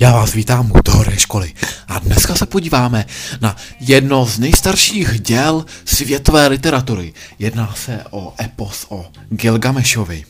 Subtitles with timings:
[0.00, 1.52] Já vás vítám u tohoto školy
[1.88, 3.06] a dneska se podíváme
[3.40, 7.12] na jedno z nejstarších děl světové literatury.
[7.38, 10.24] Jedná se o epos o Gilgamešovi.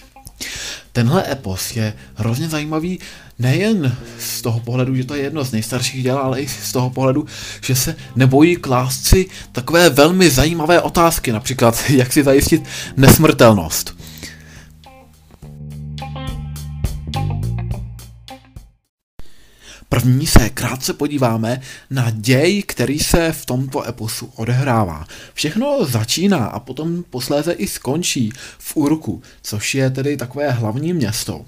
[0.93, 2.99] Tenhle epos je hrozně zajímavý
[3.39, 6.91] nejen z toho pohledu, že to je jedno z nejstarších děl, ale i z toho
[6.91, 7.27] pohledu,
[7.65, 12.63] že se nebojí klást si takové velmi zajímavé otázky, například jak si zajistit
[12.97, 13.98] nesmrtelnost.
[19.89, 21.61] První se krátce podíváme
[21.91, 25.07] na děj, který se v tomto eposu odehrává.
[25.35, 31.45] Všechno začíná a potom posléze i skončí v Urku, což je tedy takové hlavní město,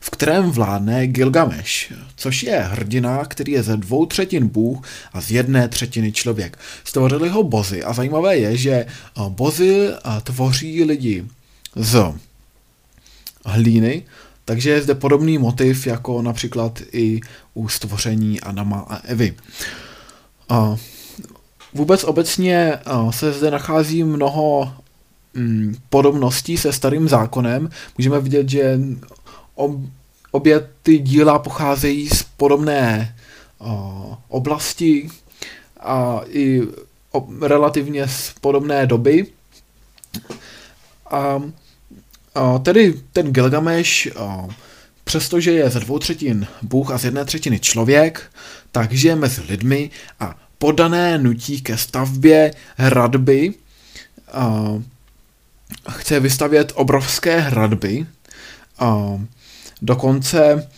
[0.00, 5.30] v kterém vládne Gilgameš, což je hrdina, který je ze dvou třetin bůh a z
[5.30, 6.58] jedné třetiny člověk.
[6.84, 8.86] Stvořili ho bozy a zajímavé je, že
[9.28, 9.88] bozy
[10.22, 11.26] tvoří lidi
[11.76, 12.14] z
[13.44, 14.02] hlíny,
[14.48, 17.20] takže je zde podobný motiv jako například i
[17.54, 19.36] u stvoření Adama a Evy.
[21.74, 22.78] Vůbec obecně
[23.10, 24.72] se zde nachází mnoho
[25.34, 27.70] mm, podobností se starým zákonem.
[27.98, 28.80] Můžeme vidět, že
[30.30, 33.16] obě ty díla pocházejí z podobné
[34.28, 35.08] oblasti
[35.80, 36.62] a i
[37.40, 39.26] relativně z podobné doby.
[41.10, 41.42] A
[42.62, 44.08] Tedy ten Gilgamesh,
[45.04, 48.22] přestože je ze dvou třetin bůh a z jedné třetiny člověk,
[48.72, 53.54] tak žije mezi lidmi a podané nutí ke stavbě hradby,
[55.90, 58.06] chce vystavět obrovské hradby,
[59.82, 60.68] dokonce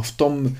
[0.00, 0.56] v tom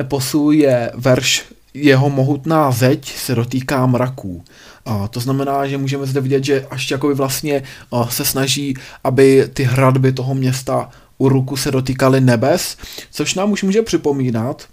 [0.00, 4.44] eposu je verš jeho mohutná zeď se dotýká mraků.
[4.86, 7.62] A to znamená, že můžeme zde vidět, že až jakoby vlastně
[8.08, 12.76] se snaží, aby ty hradby toho města u ruku se dotýkaly nebes,
[13.10, 14.68] což nám už může připomínat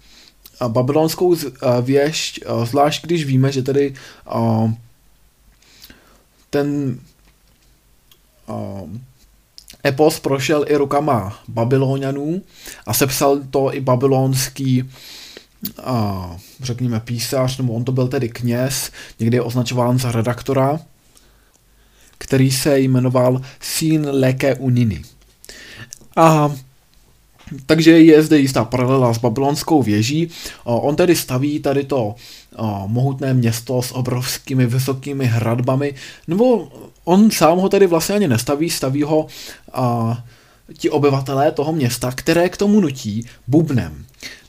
[0.68, 1.36] babylonskou
[1.82, 3.94] věž, zvlášť když víme, že tedy
[6.50, 6.98] ten
[9.86, 12.42] epos prošel i rukama babylonianů
[12.86, 14.90] a sepsal to i babylonský
[15.84, 20.80] a, řekněme, písař, nebo on to byl tedy kněz, někdy je označován za redaktora,
[22.18, 25.02] který se jmenoval Sin Leke Unini.
[26.16, 26.52] A
[27.66, 30.30] takže je zde jistá paralela s babylonskou věží.
[30.64, 32.14] On tedy staví tady to
[32.86, 35.94] mohutné město s obrovskými vysokými hradbami,
[36.28, 36.68] nebo
[37.04, 39.26] on sám ho tedy vlastně ani nestaví, staví ho
[40.78, 44.04] ti obyvatelé toho města, které k tomu nutí bubnem.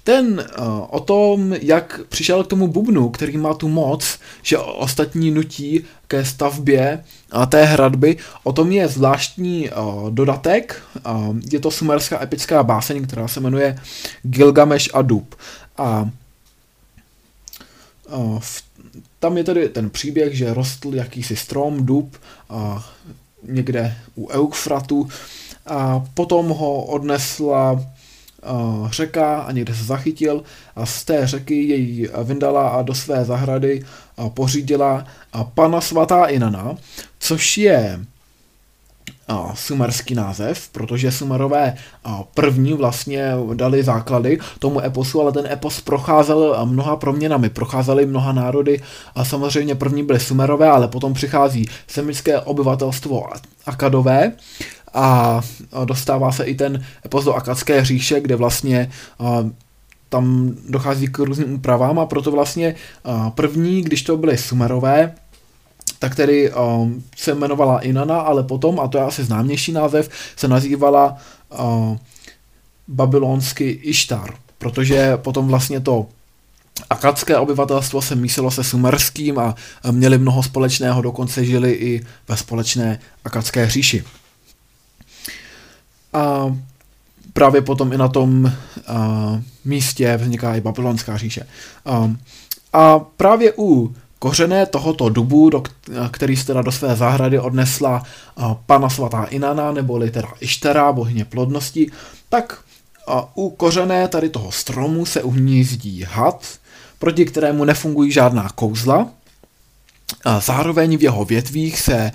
[0.06, 5.32] Ten uh, o tom, jak přišel k tomu bubnu, který má tu moc, že ostatní
[5.32, 7.04] nutí ke stavbě
[7.50, 10.82] té hradby, o tom je zvláštní uh, dodatek.
[11.06, 13.80] Uh, je to sumerská epická báseň, která se jmenuje
[14.24, 15.36] Gilgamesh a Dub.
[15.78, 16.10] A
[18.40, 18.64] v,
[19.20, 22.18] tam je tedy ten příběh, že rostl jakýsi strom, dub,
[22.50, 22.82] uh,
[23.44, 25.10] někde u Eufratu,
[25.66, 27.82] a potom ho odnesla
[28.90, 30.44] řeka a někde se zachytil
[30.76, 33.84] a z té řeky jej vyndala a do své zahrady
[34.16, 36.76] uh, pořídila uh, pana svatá Inana,
[37.20, 38.00] což je
[39.54, 41.76] sumerský název, protože sumerové
[42.34, 48.82] první vlastně dali základy tomu eposu, ale ten epos procházel mnoha proměnami, procházely mnoha národy
[49.16, 53.24] a samozřejmě první byly sumerové, ale potom přichází semické obyvatelstvo
[53.66, 54.32] akadové
[54.96, 55.42] a
[55.86, 58.92] dostává se i ten epos do Akadské říše, kde vlastně
[60.10, 62.76] tam dochází k různým úpravám a proto vlastně
[63.36, 65.16] první, když to byly Sumerové,
[66.00, 66.52] tak tedy
[67.18, 71.18] se jmenovala Inana, ale potom, a to je asi známější název, se nazývala
[71.60, 71.98] uh,
[72.88, 76.08] babylonsky Ištar, protože potom vlastně to
[76.90, 79.56] akadské obyvatelstvo se mísilo se sumerským a
[79.92, 84.04] měli mnoho společného, dokonce žili i ve společné akadské říši.
[86.16, 86.56] A
[87.34, 88.52] právě potom i na tom
[88.88, 91.48] a, místě vzniká i babylonská říše.
[91.86, 92.14] A,
[92.74, 95.64] a právě u kořené tohoto dubu, do,
[96.12, 98.04] který se teda do své zahrady odnesla
[98.38, 101.92] a, pana svatá Inana, neboli teda Ištera, bohyně plodnosti,
[102.30, 102.60] tak
[103.08, 106.46] a, u kořené tady toho stromu se uhnízdí had,
[107.00, 109.08] proti kterému nefungují žádná kouzla.
[110.26, 112.12] A zároveň v jeho větvích se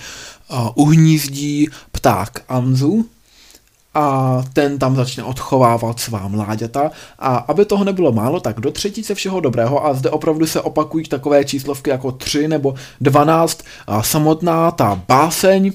[0.75, 3.07] uhnízdí pták Anzu,
[3.95, 6.91] a ten tam začne odchovávat svá mláďata.
[7.19, 11.05] A aby toho nebylo málo, tak do třetice všeho dobrého a zde opravdu se opakují
[11.05, 15.73] takové číslovky jako 3 nebo 12 a samotná ta báseň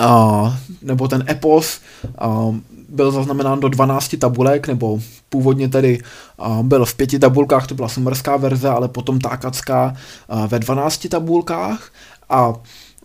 [0.00, 1.80] a, nebo ten epos
[2.18, 2.54] a,
[2.88, 5.98] byl zaznamenán do 12 tabulek, nebo původně tedy
[6.38, 9.96] a, byl v pěti tabulkách, to byla sumerská verze, ale potom ta akacká
[10.28, 11.92] a, ve 12 tabulkách.
[12.30, 12.52] A,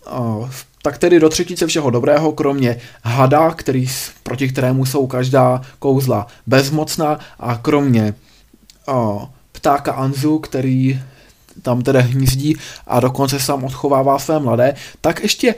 [0.06, 0.50] a
[0.82, 3.88] tak tedy do třetice všeho dobrého, kromě hada, který,
[4.24, 8.14] proti kterému jsou každá kouzla bezmocná a kromě
[8.88, 11.02] a, ptáka Anzu, který
[11.62, 12.56] tam tedy hnízdí
[12.88, 15.56] a dokonce sám odchovává své mladé, tak ještě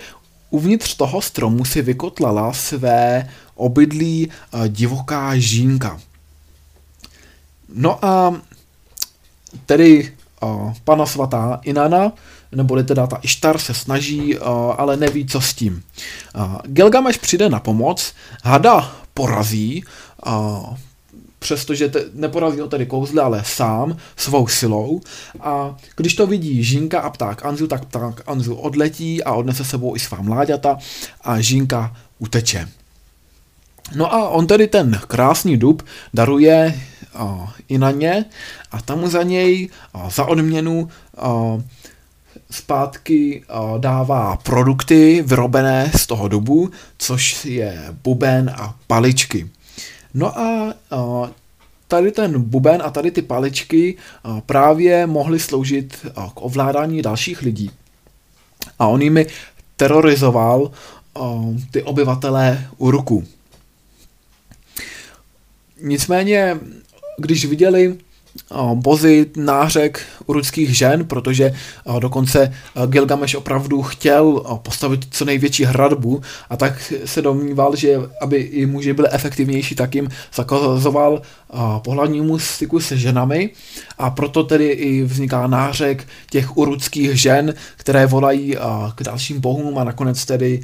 [0.49, 5.99] uvnitř toho stromu si vykotlala své obydlí eh, divoká žínka.
[7.73, 8.41] No a
[9.65, 12.11] tedy uh, pana svatá Inana,
[12.51, 14.47] nebo teda ta Ištar se snaží, uh,
[14.77, 15.83] ale neví, co s tím.
[16.35, 18.13] Uh, Gilgamesh přijde na pomoc,
[18.43, 19.83] hada porazí,
[20.27, 20.77] uh,
[21.39, 25.01] přestože te, neporazí ho tedy kouzle, ale sám, svou silou.
[25.39, 29.95] A když to vidí Žínka a pták Anzu, tak pták Anzu odletí a odnese sebou
[29.95, 30.77] i svá mláďata
[31.21, 32.67] a Žínka uteče.
[33.95, 35.81] No a on tedy ten krásný dub
[36.13, 36.81] daruje
[37.13, 38.25] a, i na ně
[38.71, 41.57] a tam za něj a, za odměnu a,
[42.51, 49.49] zpátky a, dává produkty vyrobené z toho dubu, což je buben a paličky.
[50.13, 51.31] No a, a
[51.87, 55.97] tady ten buben a tady ty paličky a, právě mohly sloužit
[56.33, 57.71] k ovládání dalších lidí.
[58.79, 59.27] A on jimi
[59.75, 60.71] terorizoval
[61.71, 63.23] ty obyvatelé Uruku.
[65.81, 66.59] Nicméně,
[67.17, 67.97] když viděli
[68.73, 71.53] bozy nářek urudských žen, protože
[71.99, 72.53] dokonce
[72.85, 78.93] Gilgamesh opravdu chtěl postavit co největší hradbu a tak se domníval, že aby i muži
[78.93, 81.21] byli efektivnější, tak jim zakazoval
[81.83, 83.49] pohlavnímu styku se ženami.
[83.97, 88.55] A proto tedy i vzniká nářek těch urudských žen, které volají
[88.95, 89.77] k dalším bohům.
[89.77, 90.61] A nakonec tedy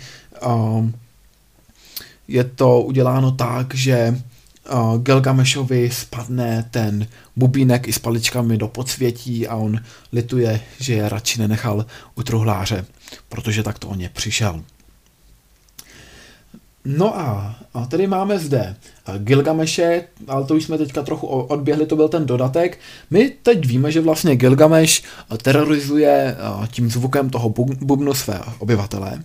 [2.28, 4.22] je to uděláno tak, že
[4.74, 9.80] uh, Gilgameshovi spadne ten bubínek i s paličkami do podsvětí a on
[10.12, 11.86] lituje, že je radši nenechal
[12.16, 12.86] u truhláře,
[13.30, 14.64] protože tak to o ně přišel.
[16.86, 18.76] No a, a tady máme zde
[19.18, 22.80] Gilgameše, ale to už jsme teďka trochu odběhli, to byl ten dodatek.
[23.10, 25.04] My teď víme, že vlastně Gilgameš
[25.42, 26.38] terorizuje
[26.72, 27.50] tím zvukem toho
[27.82, 29.24] bubnu své obyvatele.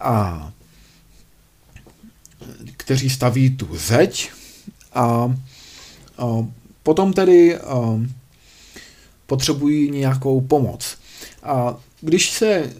[0.00, 0.50] A
[2.76, 4.30] kteří staví tu zeď
[4.96, 5.34] a,
[6.18, 6.46] a
[6.82, 8.00] potom tedy a,
[9.26, 10.96] potřebují nějakou pomoc.
[11.42, 12.72] A když se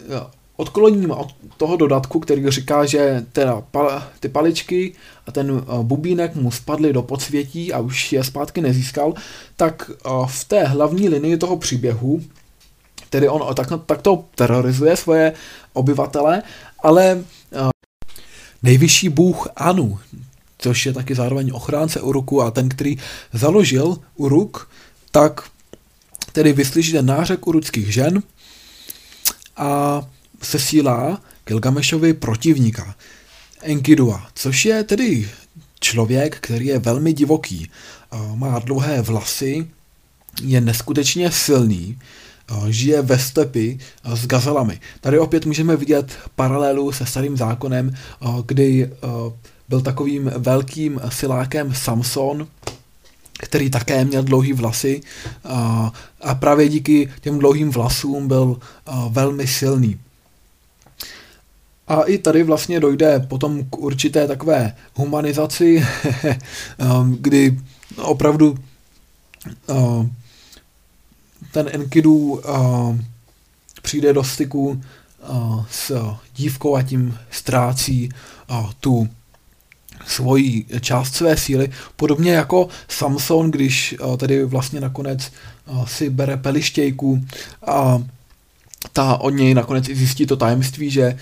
[0.56, 4.92] odkloním od toho dodatku, který říká, že teda pal, ty paličky
[5.26, 9.14] a ten bubínek mu spadly do podsvětí a už je zpátky nezískal,
[9.56, 9.90] tak
[10.26, 12.22] v té hlavní linii toho příběhu,
[13.10, 15.32] tedy on tak, takto terorizuje svoje
[15.72, 16.42] obyvatele,
[16.82, 17.24] ale
[18.62, 19.98] nejvyšší bůh Anu,
[20.58, 22.96] což je taky zároveň ochránce Uruku a ten, který
[23.32, 24.70] založil Uruk,
[25.10, 25.50] tak
[26.32, 28.22] tedy vyslyší ten nářek uruckých žen
[29.56, 30.02] a
[30.42, 32.94] sesílá Gilgamešovi protivníka,
[33.62, 35.30] Enkidua, což je tedy
[35.80, 37.70] člověk, který je velmi divoký,
[38.34, 39.66] má dlouhé vlasy,
[40.42, 41.98] je neskutečně silný,
[42.68, 44.80] žije ve stepi s gazelami.
[45.00, 47.94] Tady opět můžeme vidět paralelu se starým zákonem,
[48.46, 48.90] kdy
[49.68, 52.46] byl takovým velkým silákem Samson,
[53.32, 55.00] který také měl dlouhý vlasy
[55.44, 60.00] a, a právě díky těm dlouhým vlasům byl a, velmi silný.
[61.88, 65.86] A i tady vlastně dojde potom k určité takové humanizaci,
[67.20, 67.60] kdy
[67.96, 68.58] opravdu
[71.52, 72.40] ten Enkidu
[73.82, 74.82] přijde do styku
[75.70, 75.92] s
[76.36, 78.08] dívkou a tím ztrácí
[78.80, 79.08] tu
[80.06, 85.32] svoji část své síly, podobně jako Samson, když eh, tedy vlastně nakonec
[85.66, 87.24] eh, si bere pelištějku
[87.66, 88.02] a
[88.92, 91.16] ta od něj nakonec i zjistí to tajemství, že eh,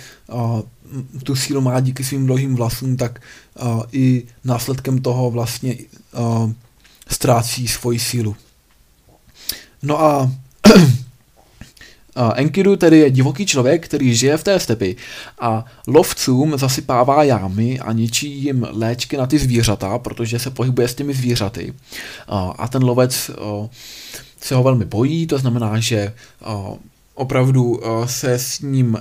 [1.22, 3.20] tu sílu má díky svým dlouhým vlasům, tak
[3.92, 5.76] i následkem toho vlastně
[7.08, 8.36] ztrácí svoji sílu.
[9.82, 10.30] No a
[12.34, 14.96] Enkidu tedy je divoký člověk, který žije v té stepy
[15.40, 20.94] a lovcům zasypává jámy a ničí jim léčky na ty zvířata, protože se pohybuje s
[20.94, 21.74] těmi zvířaty.
[22.58, 23.30] A ten lovec
[24.40, 26.14] se ho velmi bojí, to znamená, že
[27.14, 28.98] opravdu se s ním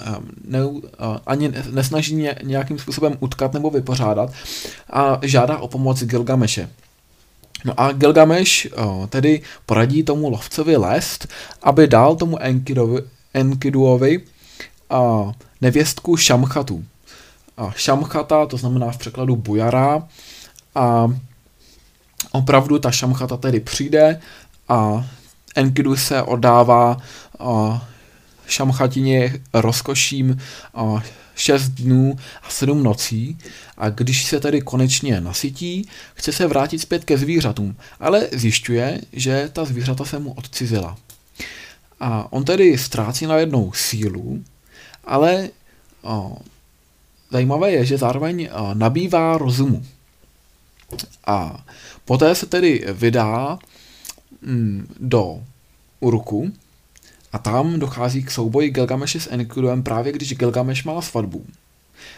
[0.48, 0.60] ne,
[1.28, 4.34] ani nesnaží nějakým způsobem utkat nebo vypořádat
[4.90, 6.70] a žádá o pomoc Gilgameše.
[7.66, 11.28] No a Gilgamesh uh, tedy poradí tomu lovcovi lest,
[11.62, 13.02] aby dal tomu Enkidovi,
[13.34, 14.20] Enkiduovi
[14.92, 16.84] uh, nevěstku Šamchatu.
[17.76, 20.08] šamchata, to znamená v překladu bujara.
[20.76, 21.08] A
[22.32, 24.20] opravdu ta šamchata tedy přijde
[24.70, 25.06] a
[25.56, 26.98] Enkidu se oddává
[28.48, 30.42] šamchatině rozkoším
[31.36, 33.38] 6 dnů a 7 nocí
[33.78, 39.50] a když se tedy konečně nasytí, chce se vrátit zpět ke zvířatům, ale zjišťuje, že
[39.54, 40.98] ta zvířata se mu odcizila.
[42.00, 44.44] A on tedy ztrácí najednou sílu,
[45.04, 45.50] ale
[46.02, 46.38] o,
[47.32, 49.86] zajímavé je, že zároveň o, nabývá rozumu.
[51.28, 51.66] A
[52.06, 53.60] poté se tedy vydá
[54.42, 55.44] mm, do
[56.00, 56.54] Uruku
[57.34, 61.46] a tam dochází k souboji Gilgameše s Enkidem právě když Gilgameš má svatbu.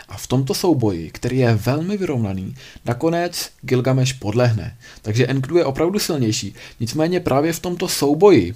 [0.10, 2.56] A v tomto souboji, který je velmi vyrovnaný,
[2.86, 4.78] nakonec Gilgameš podlehne.
[5.02, 6.56] Takže Enkidu je opravdu silnější.
[6.80, 8.56] Nicméně právě v tomto souboji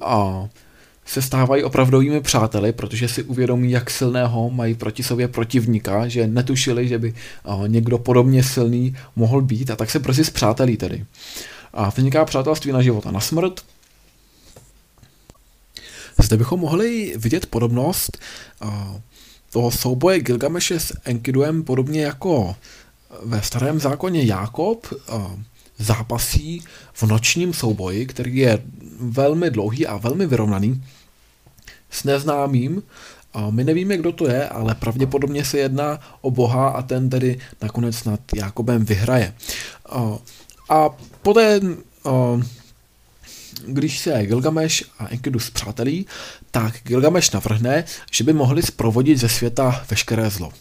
[0.00, 0.48] a
[1.04, 6.88] se stávají opravdovými přáteli, protože si uvědomí, jak silného mají proti sobě protivníka, že netušili,
[6.88, 7.14] že by
[7.66, 11.04] někdo podobně silný mohl být a tak se brzy zpřátelí tedy.
[11.72, 13.60] A vzniká přátelství na život a na smrt.
[16.22, 18.18] Zde bychom mohli vidět podobnost
[19.50, 22.56] toho souboje Gilgameše s Enkiduem podobně jako
[23.22, 24.86] ve starém zákoně Jákob
[25.78, 28.62] zápasí v nočním souboji, který je
[29.00, 30.84] velmi dlouhý a velmi vyrovnaný
[31.90, 32.82] s neznámým.
[33.50, 38.04] My nevíme, kdo to je, ale pravděpodobně se jedná o Boha a ten tedy nakonec
[38.04, 39.34] nad Jakobem vyhraje.
[39.86, 40.18] A,
[40.68, 40.88] a
[41.22, 41.60] poté,
[43.66, 46.06] když se Gilgameš a Enkidu zpřátelí,
[46.50, 50.52] tak Gilgameš navrhne, že by mohli zprovodit ze světa veškeré zlo.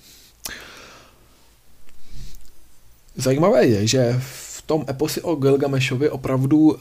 [3.16, 6.78] Zajímavé je, že v tom eposi o Gilgamešovi opravdu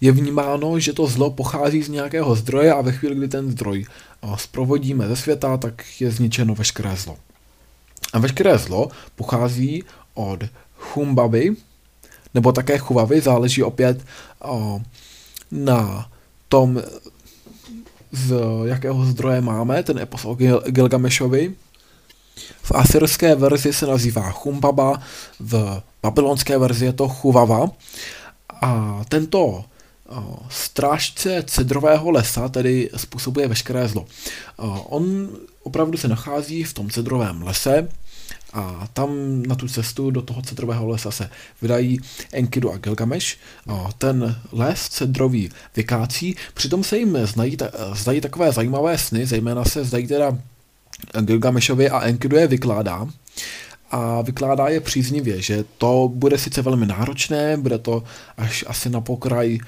[0.00, 3.86] je vnímáno, že to zlo pochází z nějakého zdroje a ve chvíli, kdy ten zdroj
[4.36, 7.16] zprovodíme ze světa, tak je zničeno veškeré zlo.
[8.12, 10.44] A veškeré zlo pochází od
[10.78, 11.56] Chumbaby,
[12.34, 14.04] nebo také Chuvavy, záleží opět
[14.44, 14.82] uh,
[15.54, 16.10] na
[16.48, 16.82] tom,
[18.12, 18.34] z
[18.64, 21.54] jakého zdroje máme ten epos o Gil- Gilgamešovi.
[22.62, 25.00] V asyrské verzi se nazývá Chumbaba,
[25.40, 27.70] v babylonské verzi je to Chuvava.
[28.60, 29.64] A tento
[30.48, 34.06] strážce cedrového lesa tedy způsobuje veškeré zlo.
[34.88, 35.28] On
[35.62, 37.88] opravdu se nachází v tom cedrovém lese,
[38.54, 41.30] a tam na tu cestu do toho cedrového lesa se
[41.62, 42.00] vydají
[42.32, 43.36] Enkidu a Gilgamesh.
[43.98, 47.56] Ten les cedrový vykácí, přitom se jim znají,
[47.94, 50.38] zdají takové zajímavé sny, zejména se zdají teda
[51.20, 53.08] Gilgameshovi a Enkidu je vykládá
[53.90, 58.02] a vykládá je příznivě, že to bude sice velmi náročné, bude to
[58.36, 59.58] až asi na pokraj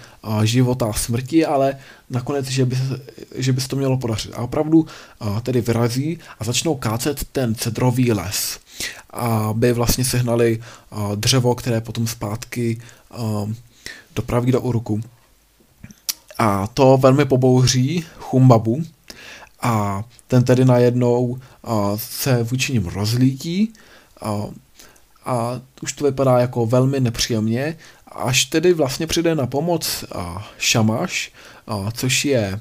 [0.44, 1.76] života a smrti, ale
[2.10, 2.76] nakonec, že by,
[3.34, 4.32] že by se to mělo podařit.
[4.34, 4.86] A opravdu
[5.42, 8.58] tedy vyrazí a začnou kácet ten cedrový les
[9.10, 10.62] aby vlastně sehnali
[11.14, 12.80] dřevo, které potom zpátky
[14.14, 15.00] dopraví do Uruku.
[16.38, 18.82] A to velmi pobouří Chumbabu
[19.62, 21.38] a ten tedy najednou
[21.96, 23.72] se vůči ním rozlítí
[24.20, 24.42] a,
[25.24, 27.76] a už to vypadá jako velmi nepříjemně,
[28.12, 30.04] až tedy vlastně přijde na pomoc
[30.58, 31.32] Šamaš,
[31.92, 32.60] což je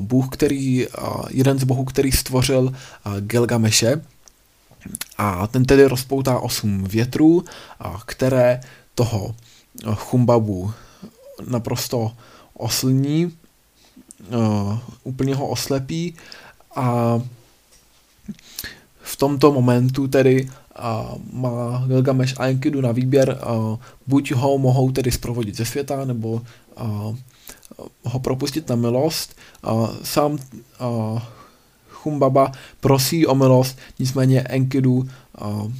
[0.00, 0.86] bůh, který,
[1.30, 2.72] jeden z bohů, který stvořil
[3.20, 4.02] Gilgameše,
[5.18, 7.44] a ten tedy rozpoutá osm větrů,
[8.06, 8.60] které
[8.94, 9.34] toho
[9.94, 10.72] Chumbabu
[11.48, 12.12] naprosto
[12.54, 13.32] oslní,
[15.04, 16.14] úplně ho oslepí
[16.76, 17.20] a
[19.02, 20.50] v tomto momentu tedy
[21.32, 23.38] má Gilgamesh a Enkidu na výběr,
[24.06, 26.42] buď ho mohou tedy zprovodit ze světa, nebo
[28.02, 29.36] ho propustit na milost.
[30.02, 30.38] Sám
[32.02, 35.08] Chumbaba prosí o milost, nicméně Enkidu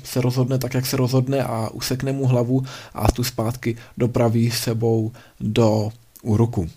[0.05, 2.64] se rozhodne tak, jak se rozhodne a usekne mu hlavu
[2.95, 5.91] a tu zpátky dopraví sebou do
[6.23, 6.69] Uruku.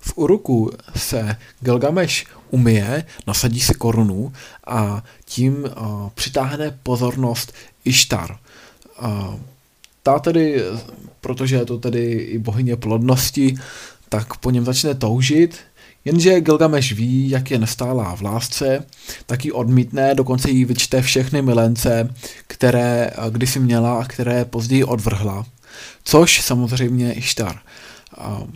[0.00, 4.32] V Uruku se Gilgamesh umije, nasadí si korunu
[4.66, 7.52] a tím uh, přitáhne pozornost
[7.84, 8.38] Ištar.
[9.02, 9.34] Uh,
[10.02, 10.62] ta tedy,
[11.20, 13.54] protože je to tedy i bohyně plodnosti,
[14.08, 15.58] tak po něm začne toužit
[16.04, 18.86] Jenže Gilgamesh ví, jak je nestálá v lásce,
[19.26, 22.14] tak ji odmítne, dokonce jí vyčte všechny milence,
[22.46, 25.46] které eh, kdysi měla a které později odvrhla.
[26.04, 27.60] Což samozřejmě Ištar
[28.18, 28.48] uh,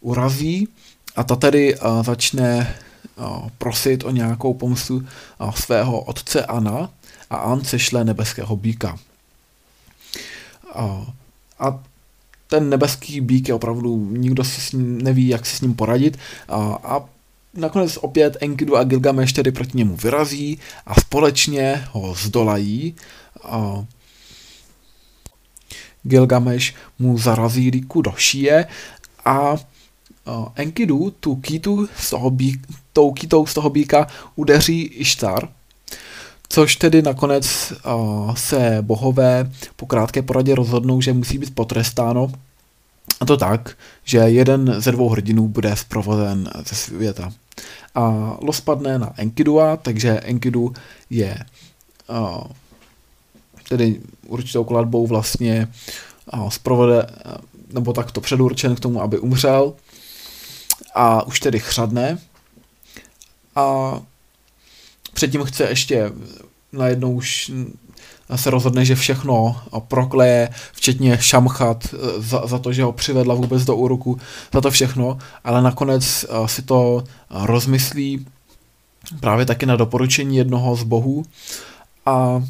[0.00, 0.68] urazí
[1.16, 2.76] a ta tedy uh, začne
[3.16, 6.90] uh, prosit o nějakou pomstu uh, svého otce Ana
[7.30, 8.98] a An sešle nebeského býka.
[10.74, 11.04] Uh,
[11.58, 11.82] a
[12.48, 16.18] ten nebeský bík je opravdu, nikdo si s ním neví, jak si s ním poradit
[16.48, 17.04] a, a
[17.54, 22.94] nakonec opět Enkidu a Gilgameš tedy proti němu vyrazí a společně ho zdolají.
[23.44, 23.84] A
[26.02, 28.66] Gilgameš mu zarazí líku do šíje
[29.24, 29.56] a
[30.54, 32.60] Enkidu tu kýtu z toho bí,
[32.92, 35.48] tou kýtou z toho býka udeří Ištar,
[36.48, 42.32] což tedy nakonec uh, se bohové po krátké poradě rozhodnou, že musí být potrestáno.
[43.20, 47.32] A to tak, že jeden ze dvou hrdinů bude zprovozen ze světa.
[47.94, 50.72] A los padne na Enkidua, takže Enkidu
[51.10, 51.38] je
[52.08, 52.42] uh,
[53.68, 55.68] tedy určitou kladbou vlastně
[56.32, 57.32] uh, zprovode, uh,
[57.72, 59.72] nebo takto předurčen k tomu, aby umřel.
[60.94, 62.18] A už tedy chřadne.
[63.56, 64.00] A
[65.18, 66.12] předtím chce ještě
[66.72, 67.50] najednou už
[68.36, 69.56] se rozhodne, že všechno
[69.88, 74.18] prokleje, včetně Šamchat eh, za, za to, že ho přivedla vůbec do úroku,
[74.54, 78.26] za to všechno, ale nakonec eh, si to rozmyslí
[79.20, 81.24] právě taky na doporučení jednoho z bohů
[82.06, 82.42] a,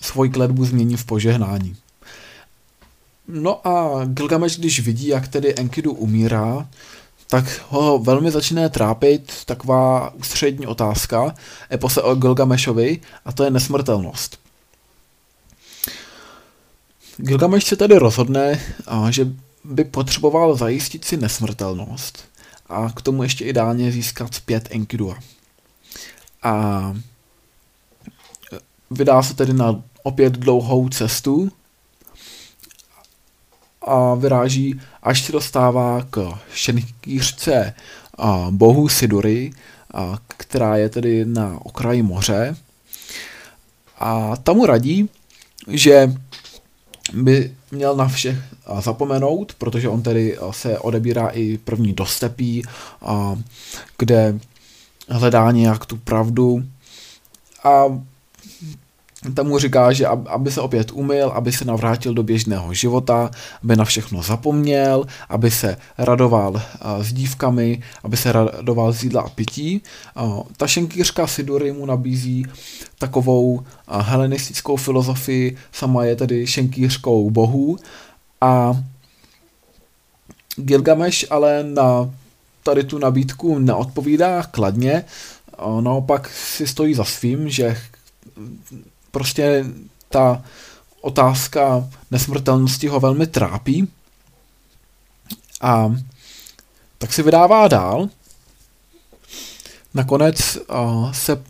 [0.00, 1.76] svoji kledbu změní v požehnání.
[3.28, 6.68] No a Gilgamesh, když vidí, jak tedy Enkidu umírá,
[7.28, 11.34] tak ho velmi začíná trápit taková ústřední otázka
[11.72, 14.38] epose o Gilgameshovi a to je nesmrtelnost.
[17.16, 18.60] Gilgameš se tedy rozhodne,
[19.10, 19.28] že
[19.64, 22.24] by potřeboval zajistit si nesmrtelnost
[22.66, 25.18] a k tomu ještě ideálně získat zpět Enkidua.
[26.42, 26.94] A
[28.90, 31.52] vydá se tedy na opět dlouhou cestu
[33.86, 37.74] a vyráží, až se dostává k šenkýřce
[38.50, 39.52] bohu Sidury,
[39.94, 42.56] a, která je tedy na okraji moře.
[43.98, 45.08] A tam mu radí,
[45.68, 46.14] že
[47.12, 48.42] by měl na vše
[48.80, 52.62] zapomenout, protože on tedy se odebírá i první do stepí,
[53.98, 54.38] kde
[55.08, 56.64] hledá nějak tu pravdu
[57.64, 57.84] a
[59.34, 63.30] tam mu říká, že aby se opět umyl, aby se navrátil do běžného života,
[63.64, 66.62] aby na všechno zapomněl, aby se radoval
[67.00, 69.82] s dívkami, aby se radoval z jídla a pití.
[70.56, 72.46] Ta šenkýřka Sidury mu nabízí
[72.98, 77.76] takovou helenistickou filozofii, sama je tedy šenkýřkou bohů
[78.40, 78.82] a
[80.56, 82.10] Gilgamesh ale na
[82.62, 85.04] tady tu nabídku neodpovídá kladně,
[85.80, 87.76] naopak si stojí za svým, že
[89.16, 89.64] prostě
[90.08, 90.42] ta
[91.00, 93.88] otázka nesmrtelnosti ho velmi trápí
[95.60, 95.94] a
[96.98, 98.08] tak si vydává dál.
[99.94, 101.42] Nakonec uh, se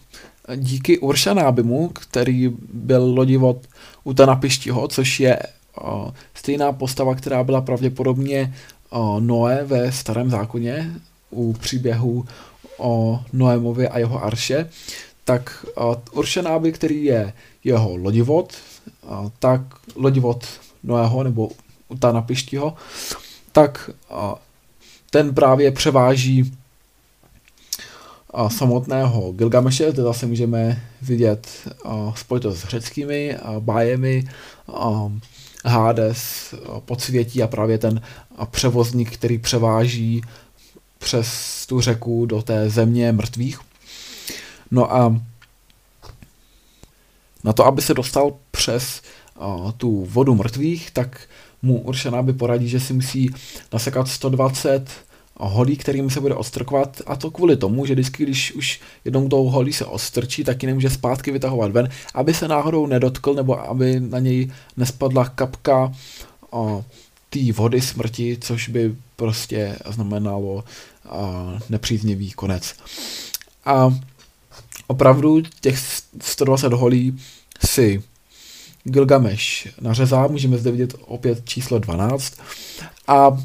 [0.57, 3.67] díky Uršanábimu, který byl lodivod
[4.05, 5.39] u Tanapištího, což je
[5.83, 8.55] uh, stejná postava, která byla pravděpodobně
[8.91, 10.91] uh, Noé ve starém zákoně
[11.31, 12.27] u příběhu
[12.79, 14.71] o Noémovi a jeho arše,
[15.27, 17.33] tak uh, Uršanáby, který je
[17.65, 18.55] jeho lodivod,
[19.39, 19.61] tak
[19.95, 20.47] lodivod
[20.83, 21.51] Noého nebo
[21.89, 22.75] Utana Pištího,
[23.53, 23.91] tak
[25.11, 26.53] ten právě převáží
[28.49, 31.69] samotného Gilgameše, to zase můžeme vidět
[32.15, 34.25] spojitost s řeckými bájemi,
[35.65, 38.03] Hades, podsvětí a právě ten
[38.51, 40.23] převozník, který převáží
[40.99, 43.61] přes tu řeku do té země mrtvých.
[44.71, 45.21] No a
[47.45, 49.03] na to, aby se dostal přes
[49.39, 51.29] uh, tu vodu mrtvých, tak
[51.63, 51.85] mu
[52.23, 53.31] by poradí, že si musí
[53.73, 54.91] nasekat 120
[55.37, 59.45] holí, kterým se bude odstrkovat a to kvůli tomu, že vždycky, když už jednou tou
[59.45, 64.01] holí se odstrčí, tak ji nemůže zpátky vytahovat ven, aby se náhodou nedotkl nebo aby
[64.01, 65.93] na něj nespadla kapka
[67.31, 70.65] té vody smrti, což by prostě znamenalo
[71.09, 72.75] a, nepříznivý konec.
[73.65, 73.95] A
[74.87, 75.79] opravdu těch
[76.21, 77.19] 120 holí
[77.67, 78.03] si
[78.85, 82.35] Gilgamesh nařezá, můžeme zde vidět opět číslo 12
[83.09, 83.45] a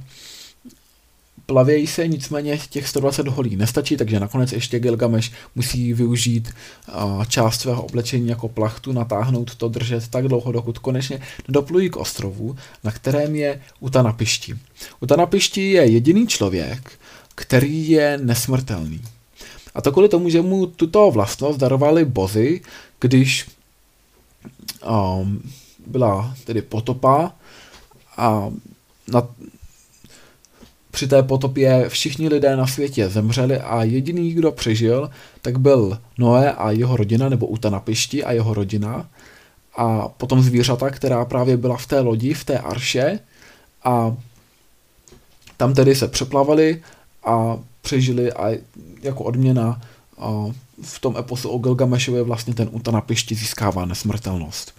[1.45, 6.54] plavějí se, nicméně těch 120 holí nestačí, takže nakonec ještě Gilgamesh musí využít
[7.27, 12.56] část svého oblečení jako plachtu, natáhnout to, držet tak dlouho, dokud konečně nedoplují k ostrovu,
[12.84, 14.56] na kterém je Utanapišti.
[14.99, 16.91] Utanapišti je jediný člověk,
[17.36, 19.01] který je nesmrtelný.
[19.75, 22.62] A to kvůli tomu, že mu tuto vlastnost darovali bozy,
[22.99, 23.49] když
[24.89, 25.41] um,
[25.88, 27.31] byla tedy potopa
[28.17, 28.51] a
[29.07, 29.27] na,
[30.91, 35.10] při té potopě všichni lidé na světě zemřeli a jediný, kdo přežil,
[35.41, 39.10] tak byl Noé a jeho rodina, nebo Utanapišti a jeho rodina
[39.75, 43.19] a potom zvířata, která právě byla v té lodi, v té arše
[43.84, 44.15] a
[45.57, 46.84] tam tedy se přeplavili
[47.25, 48.58] a přežili a
[49.02, 49.82] jako odměna
[50.17, 54.74] uh, v tom eposu o Gilgamešovi vlastně ten Utanapišti získává nesmrtelnost.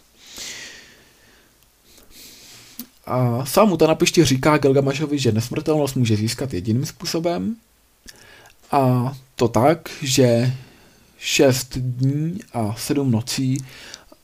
[3.07, 7.57] A sám Utanapišti říká Gilgamešovi, že nesmrtelnost může získat jediným způsobem,
[8.73, 10.53] a to tak, že
[11.19, 13.59] 6 dní a 7 nocí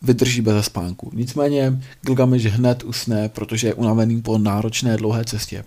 [0.02, 1.10] vydrží bez spánku.
[1.14, 5.64] Nicméně Gilgameš hned usne, protože je unavený po náročné dlouhé cestě.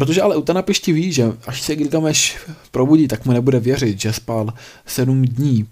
[0.00, 2.36] Protože ale Utanapišti ví, že až se Gilgameš
[2.70, 4.54] probudí, tak mu nebude věřit, že spal
[4.86, 5.68] 7 dní,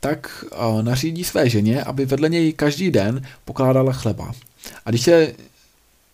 [0.00, 0.44] tak
[0.82, 4.32] nařídí své ženě, aby vedle něj každý den pokládala chleba.
[4.84, 5.34] A když se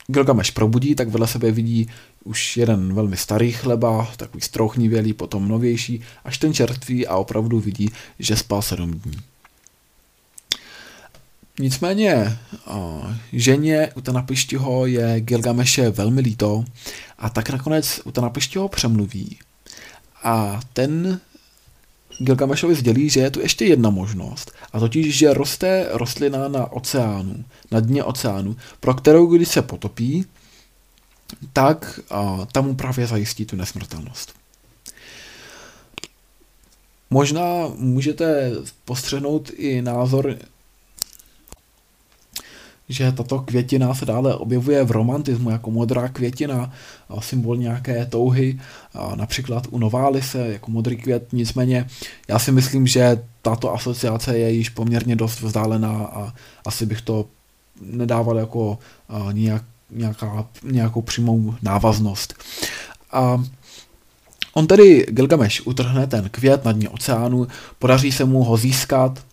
[0.07, 1.89] Gilgameš probudí, tak vedle sebe vidí
[2.25, 7.91] už jeden velmi starý chleba, takový strouchnivělý, potom novější, až ten čerstvý a opravdu vidí,
[8.19, 9.17] že spal sedm dní.
[11.61, 12.39] Nicméně
[13.33, 16.65] ženě u Tanapištiho je Gilgameše velmi líto
[17.19, 19.39] a tak nakonec u Tanapištiho přemluví.
[20.23, 21.21] A ten
[22.19, 27.45] Gilgamešovi sdělí, že je tu ještě jedna možnost, a totiž, že roste rostlina na oceánu,
[27.71, 30.27] na dně oceánu, pro kterou, když se potopí,
[31.53, 34.35] tak a, tam mu právě zajistí tu nesmrtelnost.
[37.11, 38.53] Možná můžete
[38.85, 40.39] postřehnout i názor,
[42.89, 46.73] že tato květina se dále objevuje v romantismu jako modrá květina,
[47.21, 48.61] symbol nějaké touhy,
[49.15, 51.87] například u Noválise jako modrý květ, nicméně
[52.29, 56.33] já si myslím, že tato asociace je již poměrně dost vzdálená a
[56.67, 57.27] asi bych to
[57.81, 58.79] nedával jako
[59.33, 62.35] nijak nějaká, nějakou přímou návaznost.
[63.13, 63.45] A
[64.53, 67.47] on tedy Gilgamesh utrhne ten květ na dně oceánu,
[67.79, 69.25] podaří se mu ho získat,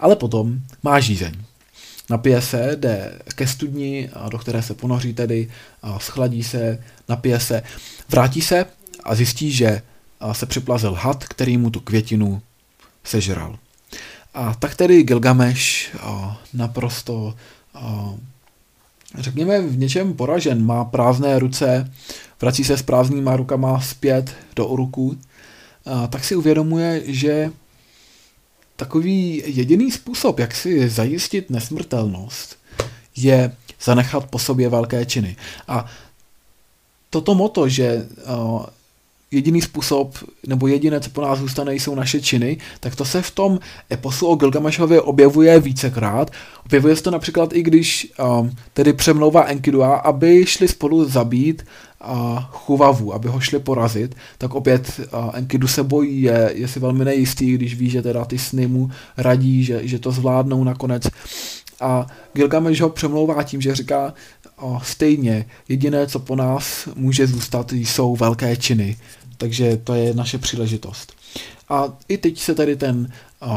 [0.00, 1.32] ale potom má žízeň.
[2.10, 5.50] Napije se, jde ke studni, do které se ponoří tedy,
[5.98, 7.62] schladí se, napije se,
[8.08, 8.66] vrátí se
[9.04, 9.82] a zjistí, že
[10.32, 12.42] se připlazil had, který mu tu květinu
[13.04, 13.58] sežral.
[14.34, 15.96] A tak tedy Gilgamesh
[16.54, 17.34] naprosto
[19.18, 20.66] řekněme, v něčem poražen.
[20.66, 21.92] Má prázdné ruce,
[22.40, 25.18] vrací se s prázdnýma rukama zpět do uruku,
[26.10, 27.50] tak si uvědomuje, že
[28.80, 32.56] takový jediný způsob, jak si zajistit nesmrtelnost,
[33.16, 35.36] je zanechat po sobě velké činy.
[35.68, 35.86] A
[37.10, 38.08] toto moto, že
[39.30, 43.30] jediný způsob, nebo jediné, co po nás zůstane, jsou naše činy, tak to se v
[43.30, 43.58] tom
[43.92, 46.30] eposu o Gilgamešově objevuje vícekrát.
[46.66, 51.66] Objevuje se to například i když um, tedy přemlouvá Enkidua, aby šli spolu zabít
[52.10, 56.80] uh, Chuvavu, aby ho šli porazit, tak opět uh, Enkidu se bojí, je, je si
[56.80, 61.02] velmi nejistý, když ví, že teda ty sny mu radí, že, že to zvládnou nakonec.
[61.80, 64.14] A Gilgamesh ho přemlouvá tím, že říká,
[64.56, 68.96] o, stejně, jediné, co po nás může zůstat, jsou velké činy
[69.40, 71.12] takže to je naše příležitost.
[71.68, 73.12] A i teď se tady ten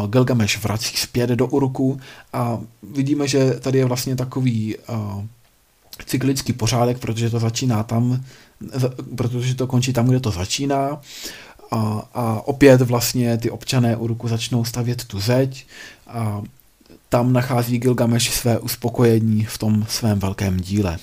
[0.07, 1.99] Gilgamesh vrací zpět do Uruku
[2.33, 5.23] a vidíme, že tady je vlastně takový uh,
[6.05, 8.23] cyklický pořádek, protože to začíná tam,
[9.15, 11.01] protože to končí tam, kde to začíná.
[11.71, 15.65] A, a opět vlastně ty občané Uruku začnou stavět tu zeď
[16.07, 16.41] a
[17.09, 20.97] tam nachází Gilgamesh své uspokojení v tom svém velkém díle.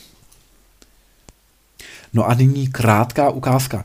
[2.13, 3.85] No a nyní krátká ukázka.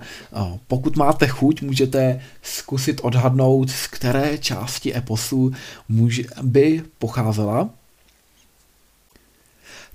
[0.68, 5.52] Pokud máte chuť, můžete zkusit odhadnout, z které části eposu
[5.90, 7.70] může, by pocházela.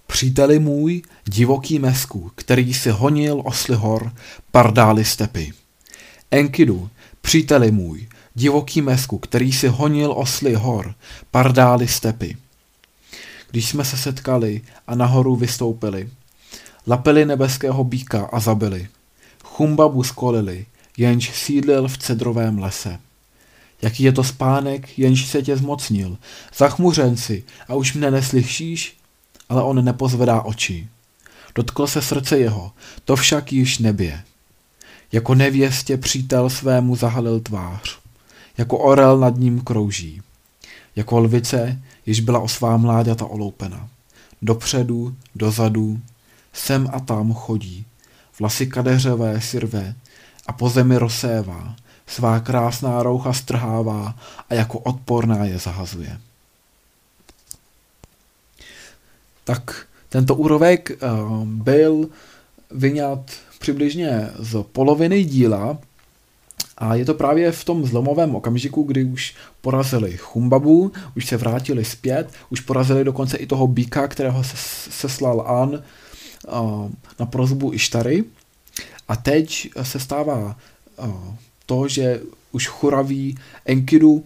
[0.07, 4.13] Příteli můj, divoký mesku, který si honil osly hor,
[4.51, 5.53] pardály stepy.
[6.31, 6.91] Enkidu,
[7.21, 10.95] příteli můj, divoký mesku, který si honil osly hor,
[11.31, 12.37] pardály stepy.
[13.51, 16.11] Když jsme se setkali a nahoru vystoupili,
[16.87, 18.89] Lapili nebeského býka a zabili.
[19.45, 20.67] Chumbabu skolili,
[20.97, 22.99] jenž sídlil v cedrovém lese.
[23.83, 26.19] Jaký je to spánek, jenž se tě zmocnil.
[26.57, 28.97] Zachmuřen si a už mne neslyšíš,
[29.49, 30.89] ale on nepozvedá oči.
[31.55, 32.73] Dotkl se srdce jeho,
[33.05, 34.23] to však již nebě.
[35.13, 37.99] Jako nevěstě přítel svému zahalil tvář.
[38.59, 40.23] Jako orel nad ním krouží.
[40.97, 43.89] Jako lvice, již byla o svá mláďata oloupena.
[44.43, 46.01] Dopředu, dozadu,
[46.53, 47.87] sem a tam chodí,
[48.39, 49.95] vlasy kadeřové si rve
[50.47, 54.15] a po zemi rozsévá, svá krásná roucha strhává
[54.51, 56.21] a jako odporná je zahazuje.
[59.45, 62.09] Tak tento úrovek uh, byl
[62.71, 65.79] vyňat přibližně z poloviny díla
[66.79, 71.85] a je to právě v tom zlomovém okamžiku, kdy už porazili Chumbabu, už se vrátili
[71.85, 74.57] zpět, už porazili dokonce i toho býka, kterého se
[74.91, 75.83] seslal An
[77.19, 78.25] na prozbu Ištary.
[79.09, 80.57] A teď se stává
[81.67, 82.21] to, že
[82.53, 84.25] už churaví Enkidu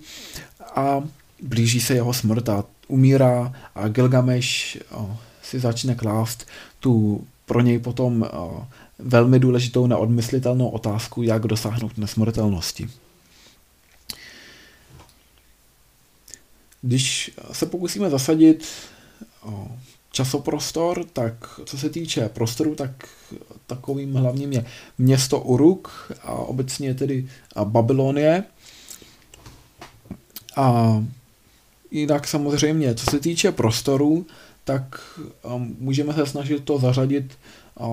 [0.76, 1.04] a
[1.42, 4.76] blíží se jeho smrt a umírá a Gilgamesh
[5.42, 6.46] si začne klást
[6.80, 8.26] tu pro něj potom
[8.98, 12.88] velmi důležitou neodmyslitelnou otázku, jak dosáhnout nesmrtelnosti.
[16.82, 18.64] Když se pokusíme zasadit
[20.14, 22.90] časoprostor, tak co se týče prostoru, tak
[23.66, 24.64] takovým hlavním je
[24.98, 27.28] město Uruk a obecně tedy
[27.64, 28.44] Babylonie.
[30.56, 31.04] A
[31.90, 34.26] jinak samozřejmě, co se týče prostoru,
[34.64, 35.00] tak
[35.78, 37.38] můžeme se snažit to zařadit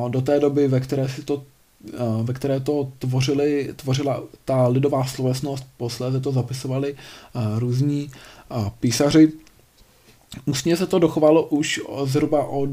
[0.10, 1.44] do té doby, ve které si to
[2.24, 6.96] ve které to tvořili, tvořila ta lidová slovesnost, posléze to zapisovali
[7.58, 8.12] různí
[8.80, 9.32] písaři.
[10.46, 12.70] Ústně se to dochovalo už zhruba od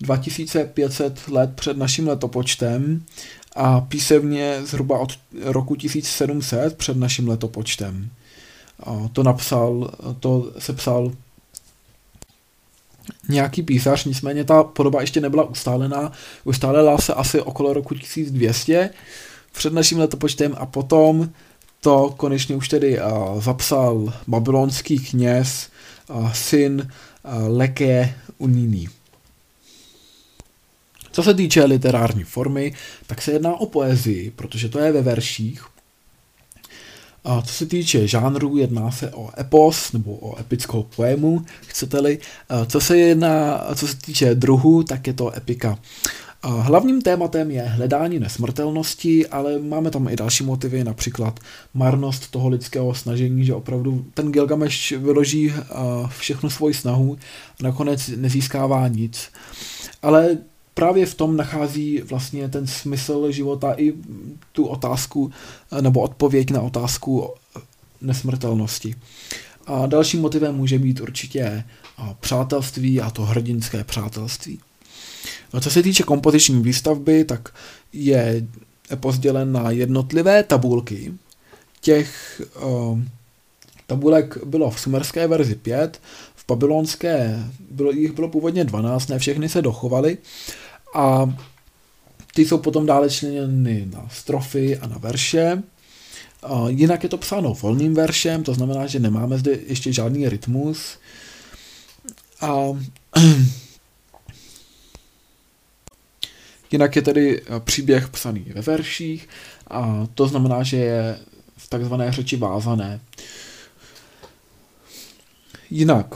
[0.00, 3.02] 2500 let před naším letopočtem
[3.56, 8.10] a písemně zhruba od roku 1700 před naším letopočtem.
[9.12, 11.12] To napsal, to sepsal
[13.28, 16.12] nějaký písař, nicméně ta podoba ještě nebyla ustálená.
[16.44, 18.90] Ustálela se asi okolo roku 1200
[19.52, 21.30] před naším letopočtem a potom
[21.80, 25.68] to konečně už tedy uh, zapsal babylonský kněz,
[26.32, 26.88] syn
[27.48, 28.88] Leke Unini.
[31.12, 32.74] Co se týče literární formy,
[33.06, 35.64] tak se jedná o poezii, protože to je ve verších.
[37.24, 42.18] A co se týče žánru, jedná se o epos nebo o epickou poému, chcete-li.
[42.66, 45.78] Co se jedná, co se týče druhu, tak je to epika.
[46.42, 51.40] Hlavním tématem je hledání nesmrtelnosti, ale máme tam i další motivy, například
[51.74, 55.52] marnost toho lidského snažení, že opravdu ten Gilgamesh vyloží
[56.08, 57.18] všechnu svoji snahu
[57.60, 59.30] a nakonec nezískává nic.
[60.02, 60.38] Ale
[60.74, 63.92] právě v tom nachází vlastně ten smysl života i
[64.52, 65.30] tu otázku
[65.80, 67.30] nebo odpověď na otázku
[68.00, 68.94] nesmrtelnosti.
[69.66, 71.64] A dalším motivem může být určitě
[72.20, 74.58] přátelství a to hrdinské přátelství.
[75.52, 77.54] A co se týče kompoziční výstavby, tak
[77.92, 78.46] je
[78.96, 81.12] pozdělen na jednotlivé tabulky.
[81.80, 82.98] Těch uh,
[83.86, 86.00] tabulek bylo v sumerské verzi 5,
[86.34, 90.18] v babylonské bylo, jich bylo původně 12, ne všechny se dochovaly
[90.94, 91.34] a
[92.34, 95.62] ty jsou potom dále členěny na strofy a na verše.
[96.50, 100.98] Uh, jinak je to psáno volným veršem, to znamená, že nemáme zde ještě žádný rytmus.
[102.40, 102.64] A
[106.72, 109.28] Jinak je tedy eh, příběh psaný ve verších
[109.70, 111.18] a to znamená, že je
[111.56, 113.00] v takzvané řeči vázané.
[115.70, 116.14] Jinak,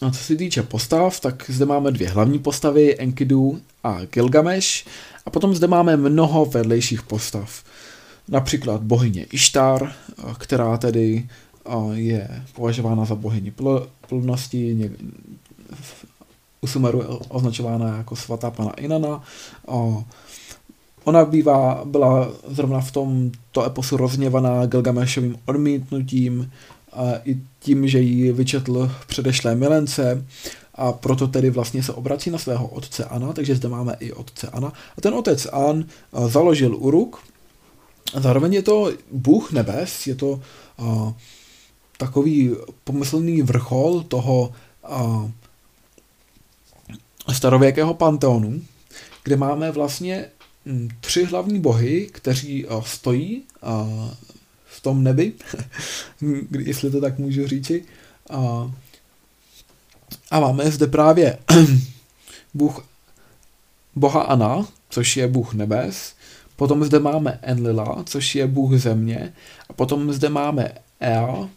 [0.00, 4.86] a co se týče postav, tak zde máme dvě hlavní postavy, Enkidu a Gilgamesh,
[5.26, 7.64] a potom zde máme mnoho vedlejších postav.
[8.28, 11.28] Například bohyně Ištar, eh, která tedy
[11.66, 13.52] eh, je považována za bohyni
[14.08, 14.90] plnosti,
[16.60, 19.22] u Sumeru označována jako svatá pana Inanna.
[21.04, 26.52] Ona bývá, byla zrovna v tomto eposu rozněvaná Gilgameshovým odmítnutím
[27.24, 30.26] i tím, že ji vyčetl předešlé milence
[30.74, 34.48] a proto tedy vlastně se obrací na svého otce Ana, takže zde máme i otce
[34.48, 34.72] Ana.
[34.98, 35.84] A ten otec An
[36.26, 37.18] založil Uruk,
[38.14, 40.40] zároveň je to Bůh nebes, je to
[40.78, 41.14] a,
[41.96, 42.50] takový
[42.84, 44.52] pomyslný vrchol toho
[44.84, 45.30] a,
[47.32, 48.62] starověkého panteonu,
[49.24, 50.24] kde máme vlastně
[50.66, 53.42] hm, tři hlavní bohy, kteří stojí
[54.66, 55.32] v tom nebi,
[56.58, 57.84] jestli to tak můžu říci.
[58.30, 58.72] A,
[60.30, 61.38] a máme zde právě
[62.54, 62.84] bůh
[63.94, 66.14] boha Ana, což je bůh nebes,
[66.56, 69.32] potom zde máme Enlila, což je bůh země,
[69.68, 71.48] a potom zde máme Ea,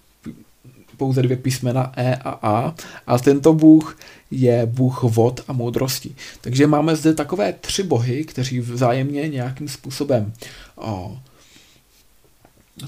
[1.02, 2.76] pouze dvě písmena E a A,
[3.08, 3.98] a tento bůh
[4.32, 6.16] je bůh vod a moudrosti.
[6.42, 10.34] Takže máme zde takové tři bohy, kteří vzájemně nějakým způsobem
[10.76, 11.18] o,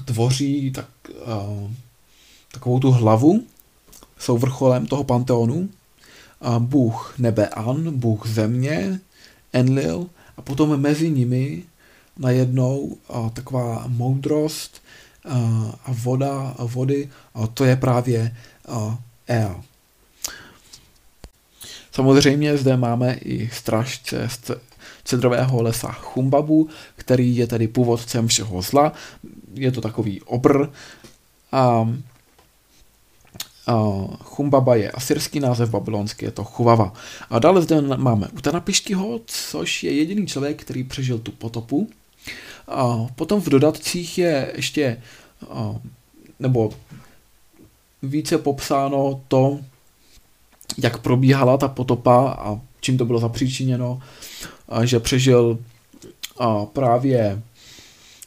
[0.04, 0.86] tvoří tak,
[1.26, 1.70] o,
[2.52, 3.42] takovou tu hlavu,
[4.18, 5.68] jsou vrcholem toho panteonu.
[6.40, 9.00] A bůh nebe An, bůh země,
[9.52, 11.62] Enlil a potom mezi nimi
[12.18, 14.82] najednou a, taková moudrost
[15.24, 18.36] a, voda a vody, a to je právě
[18.68, 19.62] a, Ea.
[21.92, 24.28] Samozřejmě zde máme i strážce
[25.04, 28.92] cedrového lesa Chumbabu, který je tedy původcem všeho zla.
[29.54, 30.66] Je to takový obr.
[31.52, 31.88] A,
[33.66, 33.82] a
[34.22, 36.92] Chumbaba je asyrský název, babylonský je to Chuvava.
[37.30, 41.90] A dále zde máme Utanapiškyho, což je jediný člověk, který přežil tu potopu.
[43.16, 45.02] Potom v dodatcích je ještě,
[46.40, 46.70] nebo
[48.02, 49.60] více popsáno to,
[50.78, 54.00] jak probíhala ta potopa a čím to bylo zapříčiněno,
[54.84, 55.58] že přežil
[56.72, 57.42] právě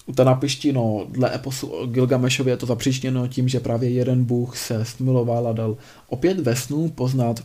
[0.06, 4.86] u Tanapišti, no, dle eposu Gilgamešově je to zapříčněno tím, že právě jeden bůh se
[4.86, 7.44] smiloval a dal opět ve snu poznat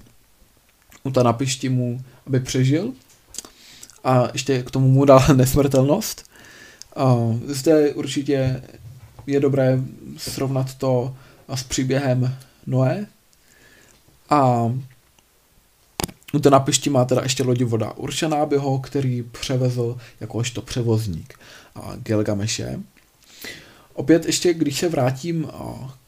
[1.05, 2.92] u Tanapišti mu, aby přežil
[4.05, 6.32] a ještě k tomu mu dal nesmrtelnost.
[7.46, 8.62] Zde určitě
[9.26, 9.78] je dobré
[10.16, 11.16] srovnat to
[11.55, 13.07] s příběhem Noé.
[14.31, 14.72] A
[16.42, 21.35] té napišti má teda ještě lodivoda Uršanábyho, který převezl jakožto převozník
[21.96, 22.81] Gilgameše.
[23.94, 25.48] Opět ještě, když se vrátím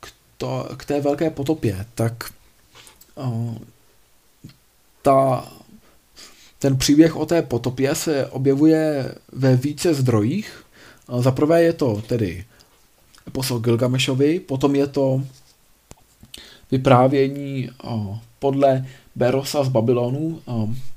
[0.01, 2.33] k, to, k té velké potopě, tak
[5.03, 5.49] ta,
[6.59, 10.65] ten příběh o té potopě se objevuje ve více zdrojích.
[11.09, 12.45] Za prvé je to tedy
[13.33, 15.23] posel Gilgamešovi, potom je to
[16.71, 17.71] vyprávění
[18.39, 20.41] podle Berosa z Babylonu,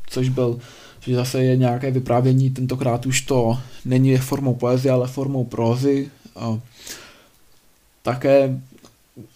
[0.09, 0.59] což byl
[1.07, 6.11] že zase je nějaké vyprávění, tentokrát už to není formou poezie, ale formou prózy.
[8.01, 8.61] Také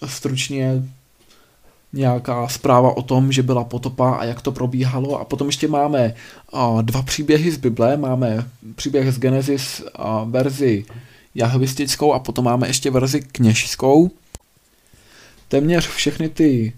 [0.05, 0.83] stručně
[1.93, 5.19] nějaká zpráva o tom, že byla potopa a jak to probíhalo.
[5.19, 6.13] A potom ještě máme
[6.81, 7.97] dva příběhy z Bible.
[7.97, 9.83] Máme příběh z Genesis
[10.25, 10.85] verzi
[11.35, 14.11] jahvistickou a potom máme ještě verzi kněžskou.
[15.47, 16.73] Téměř všechny ty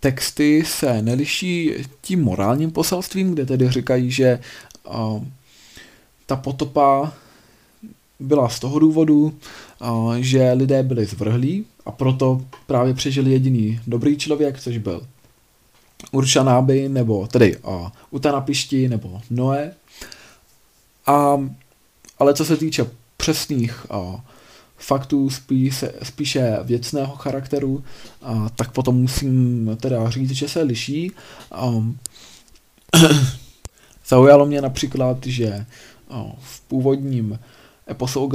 [0.00, 4.38] texty se neliší tím morálním poselstvím, kde tedy říkají, že
[6.26, 7.12] ta potopa
[8.20, 9.34] byla z toho důvodu,
[10.18, 15.06] že lidé byli zvrhlí a proto právě přežil jediný dobrý člověk, což byl
[16.12, 19.72] Uršanáby, nebo tedy uh, Utanapišti, nebo Noé.
[21.06, 21.40] A,
[22.18, 24.20] ale co se týče přesných uh,
[24.76, 27.84] faktů spíše, spíše věcného charakteru,
[28.22, 31.12] a tak potom musím teda říct, že se liší.
[31.64, 31.98] Um,
[34.08, 35.66] zaujalo mě například, že
[36.38, 37.38] v původním
[37.90, 38.28] eposu o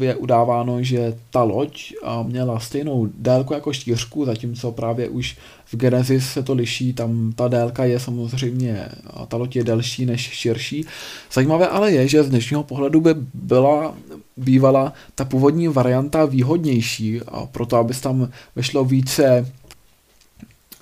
[0.00, 5.36] je udáváno, že ta loď měla stejnou délku jako štířku, zatímco právě už
[5.66, 8.88] v Genesis se to liší, tam ta délka je samozřejmě,
[9.28, 10.84] ta loď je delší než širší.
[11.32, 13.94] Zajímavé ale je, že z dnešního pohledu by byla
[14.36, 19.52] bývala ta původní varianta výhodnější, a proto aby tam vešlo více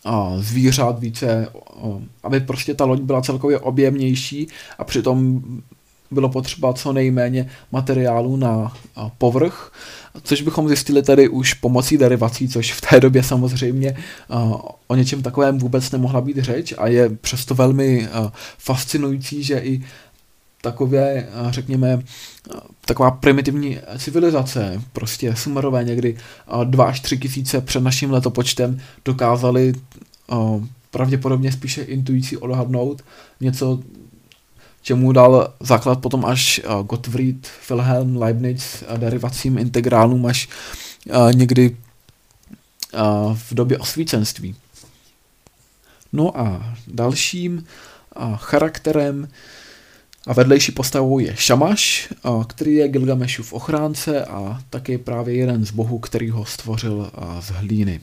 [0.04, 1.48] a zvířat, více,
[2.22, 5.42] aby prostě ta loď byla celkově objemnější a přitom
[6.12, 8.72] bylo potřeba co nejméně materiálu na
[9.18, 9.72] povrch,
[10.22, 13.96] což bychom zjistili tady už pomocí derivací, což v té době samozřejmě
[14.86, 18.08] o něčem takovém vůbec nemohla být řeč a je přesto velmi
[18.58, 19.84] fascinující, že i
[20.62, 22.02] takové, řekněme,
[22.86, 26.16] taková primitivní civilizace, prostě sumerové někdy
[26.64, 29.72] dva až tři tisíce před naším letopočtem dokázali
[30.90, 33.02] pravděpodobně spíše intuicí odhadnout
[33.40, 33.80] něco,
[34.82, 40.48] čemu dal základ potom až Gottfried Wilhelm Leibniz derivacím integrálům až
[41.34, 41.76] někdy
[43.34, 44.56] v době osvícenství.
[46.12, 47.66] No a dalším
[48.36, 49.28] charakterem
[50.26, 52.12] a vedlejší postavou je Šamaš,
[52.46, 58.00] který je Gilgamešův ochránce a taky právě jeden z bohů, který ho stvořil z hlíny.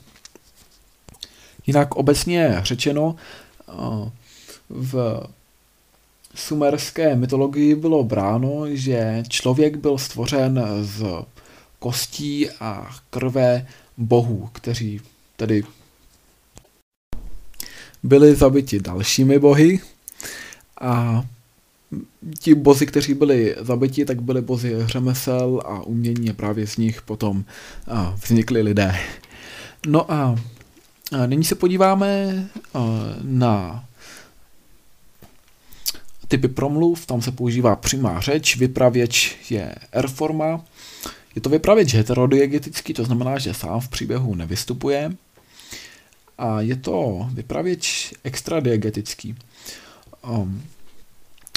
[1.68, 3.15] Jinak obecně řečeno,
[4.70, 5.24] v
[6.36, 11.04] sumerské mytologii bylo bráno, že člověk byl stvořen z
[11.80, 15.02] kostí a krve bohů, kteří
[15.38, 15.63] tedy
[18.04, 19.80] byli zabiti dalšími bohy
[20.82, 21.24] a
[22.39, 27.02] ti bozy, kteří byli zabiti, tak byli bozy řemesel a umění a právě z nich
[27.02, 27.44] potom
[28.24, 28.96] vznikli lidé.
[29.88, 30.36] No a
[31.26, 32.50] nyní se podíváme
[33.22, 33.84] na
[36.30, 40.65] typy promluv, tam se používá přímá řeč, vypravěč je R-forma,
[41.36, 45.11] je to vypravěč heterodiegetický, to znamená, že sám v příběhu nevystupuje.
[46.38, 49.36] A je to vypravěč extradiegetický.
[50.30, 50.63] Um,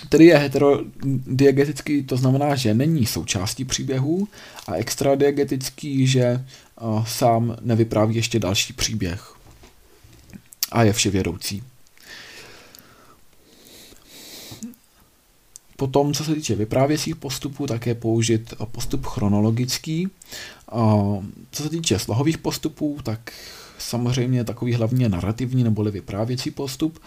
[0.08, 4.28] který je heterodiegetický, to znamená, že není součástí příběhu
[4.66, 6.44] a extradiegetický, že
[6.80, 9.34] uh, sám nevypráví ještě další příběh
[10.72, 11.62] a je vševědoucí.
[15.82, 20.08] Potom, co se týče vyprávěcích postupů, tak je použit postup chronologický.
[21.50, 23.32] Co se týče slohových postupů, tak
[23.78, 26.98] samozřejmě takový hlavně narrativní neboli vyprávěcí postup,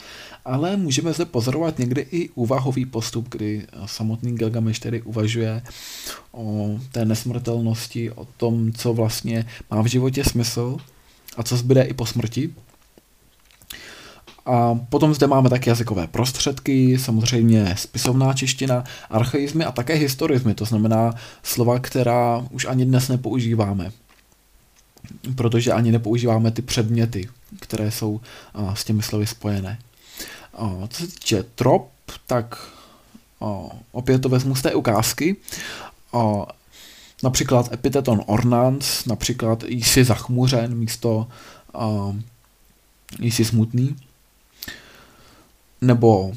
[0.45, 5.61] ale můžeme zde pozorovat někdy i úvahový postup, kdy samotný Gilgamesh tedy uvažuje
[6.31, 10.77] o té nesmrtelnosti, o tom, co vlastně má v životě smysl
[11.37, 12.53] a co zbyde i po smrti.
[14.45, 20.65] A potom zde máme také jazykové prostředky, samozřejmě spisovná čeština, archaizmy a také historizmy, to
[20.65, 23.91] znamená slova, která už ani dnes nepoužíváme,
[25.35, 27.29] protože ani nepoužíváme ty předměty,
[27.59, 28.21] které jsou
[28.73, 29.79] s těmi slovy spojené.
[30.89, 31.91] Co se týče trop,
[32.27, 32.71] tak
[33.91, 35.35] opět to vezmu z té ukázky.
[37.23, 41.27] Například epiteton ornans, například jsi zachmuřen místo
[43.19, 43.95] jsi smutný
[45.85, 46.33] nebo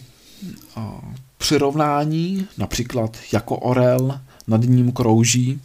[0.77, 1.01] a,
[1.39, 5.61] přirovnání, například jako orel nad ním krouží,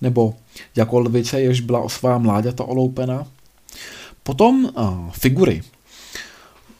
[0.00, 0.34] nebo
[0.76, 3.26] jako lvice, jež byla o svá mláďata oloupena.
[4.22, 5.62] Potom a, figury,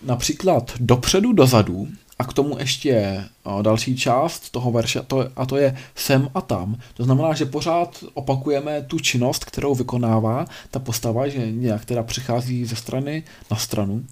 [0.02, 5.56] například dopředu, dozadu, a k tomu ještě a, další část toho verše, to, a to
[5.56, 6.78] je sem a tam.
[6.94, 12.64] To znamená, že pořád opakujeme tu činnost, kterou vykonává ta postava, že nějak teda přichází
[12.64, 14.04] ze strany na stranu.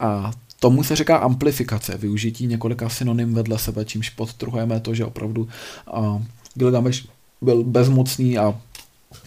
[0.00, 0.30] A
[0.62, 5.48] Tomu se říká amplifikace, využití několika synonym vedle sebe, čímž podtrhujeme to, že opravdu
[5.92, 6.22] uh,
[6.54, 7.06] Gilgamesh
[7.40, 8.60] byl bezmocný a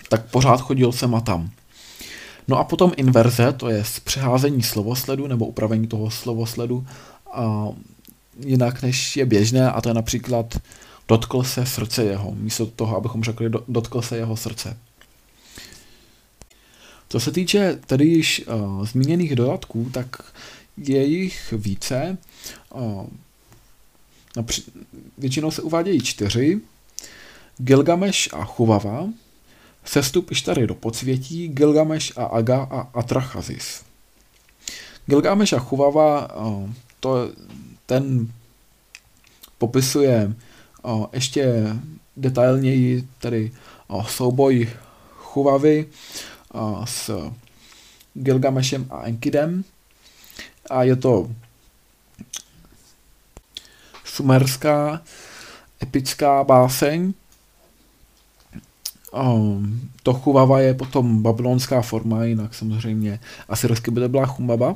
[0.09, 1.49] tak pořád chodil sem a tam.
[2.47, 6.87] No a potom inverze, to je přeházení slovosledu nebo upravení toho slovosledu
[7.33, 7.67] a
[8.39, 10.59] jinak než je běžné a to je například
[11.07, 14.77] dotkl se srdce jeho, místo toho, abychom řekli dotkl se jeho srdce.
[17.09, 20.33] Co se týče tedy již uh, zmíněných dodatků, tak
[20.77, 22.17] je jich více.
[25.17, 26.61] Většinou se uvádějí čtyři.
[27.57, 29.09] Gilgamesh a Chuvava,
[29.85, 33.83] Sestup Ištary do podsvětí, Gilgamesh a Aga a Atrachazis.
[35.05, 36.27] Gilgamesh a Chuvava,
[36.99, 37.31] to,
[37.85, 38.31] ten
[39.57, 40.33] popisuje
[41.13, 41.53] ještě
[42.17, 43.51] detailněji tedy
[44.07, 44.69] souboj
[45.15, 45.85] Chuvavy
[46.85, 47.31] s
[48.13, 49.63] Gilgameshem a Enkidem
[50.69, 51.31] a je to
[54.05, 55.01] sumerská
[55.83, 57.13] epická báseň.
[59.11, 64.75] Um, to Chuvava je potom babylonská forma, jinak samozřejmě asyrsky by to byla Chumbaba,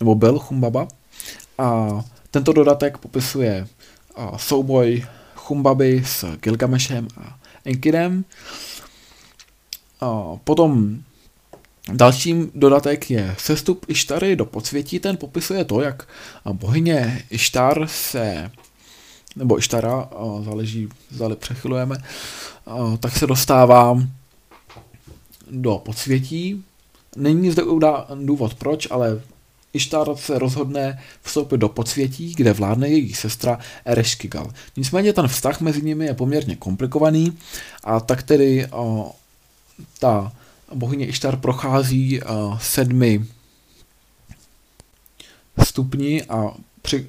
[0.00, 0.88] nebo byl Chumbaba.
[1.58, 1.88] A
[2.30, 3.66] tento dodatek popisuje
[4.36, 8.24] souboj Chumbaby s Gilgameshem a Enkidem.
[10.44, 11.02] Potom
[11.92, 14.98] Dalším dodatek je sestup Ištary do podsvětí.
[15.00, 16.08] Ten popisuje to, jak
[16.52, 18.50] bohyně Ištar se,
[19.36, 20.08] nebo Ištara,
[20.44, 21.96] záleží, zdali přechylujeme,
[23.00, 23.98] tak se dostává
[25.50, 26.64] do podsvětí.
[27.16, 27.62] Není zde
[28.14, 29.20] důvod proč, ale
[29.72, 34.50] Ištar se rozhodne vstoupit do podsvětí, kde vládne její sestra Ereškigal.
[34.76, 37.38] Nicméně ten vztah mezi nimi je poměrně komplikovaný
[37.84, 39.12] a tak tedy o,
[39.98, 40.32] ta
[40.74, 43.26] bohyně Ištar prochází uh, sedmi
[45.64, 47.08] stupni a při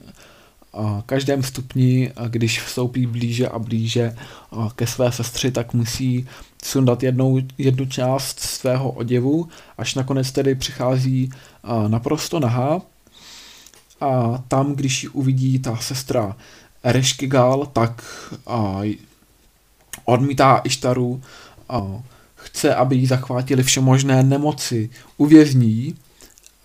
[0.71, 4.15] uh, každém stupni, uh, když vstoupí blíže a blíže
[4.51, 6.27] uh, ke své sestři, tak musí
[6.63, 9.47] sundat jednou, jednu část svého oděvu,
[9.77, 11.29] až nakonec tedy přichází
[11.63, 12.81] uh, naprosto nahá.
[14.01, 16.35] A tam, když ji uvidí ta sestra
[16.83, 18.03] Ereškigal, tak
[18.47, 18.85] uh,
[20.05, 21.21] odmítá Ištaru
[21.73, 22.01] uh,
[22.55, 25.95] chce, aby jí zachvátili všemožné nemoci, uvězní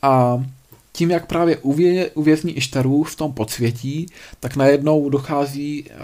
[0.02, 0.44] a
[0.92, 4.06] tím, jak právě uvě, uvězní Ištaru v tom podsvětí,
[4.40, 5.94] tak najednou dochází eh,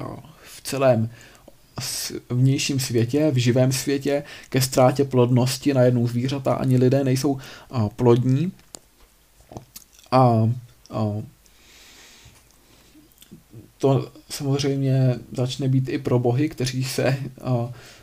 [0.42, 1.10] v celém
[2.30, 8.52] vnějším světě, v živém světě, ke ztrátě plodnosti, najednou zvířata ani lidé nejsou eh, plodní.
[10.10, 10.50] A,
[10.90, 11.02] a
[13.86, 17.16] to samozřejmě začne být i pro bohy, kteří se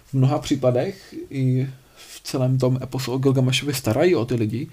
[0.05, 4.67] v mnoha případech i v celém tom eposu o Gilgameshovi starají o ty lidi.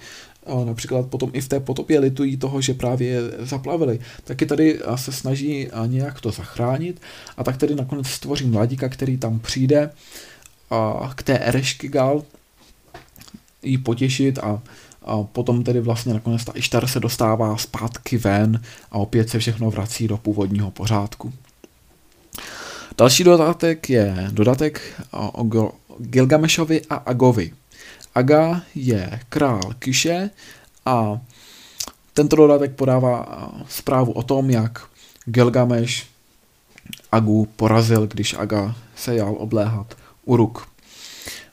[0.64, 3.98] Například potom i v té potopě litují toho, že právě zaplavili.
[4.24, 7.00] Taky tady se snaží nějak to zachránit
[7.36, 9.90] a tak tedy nakonec stvoří mladíka, který tam přijde
[10.70, 12.22] a k té Erešky Gal
[13.62, 14.62] jí potěšit a,
[15.11, 19.70] a potom tedy vlastně nakonec ta Ištar se dostává zpátky ven a opět se všechno
[19.70, 21.32] vrací do původního pořádku.
[22.98, 27.52] Další dodatek je dodatek o Gilgameshovi a Agovi.
[28.14, 30.30] Aga je král Kiše
[30.86, 31.20] a
[32.14, 33.26] tento dodatek podává
[33.68, 34.86] zprávu o tom, jak
[35.24, 36.04] Gilgamesh
[37.12, 39.94] Agu porazil, když Aga se jal obléhat
[40.24, 40.69] Uruk.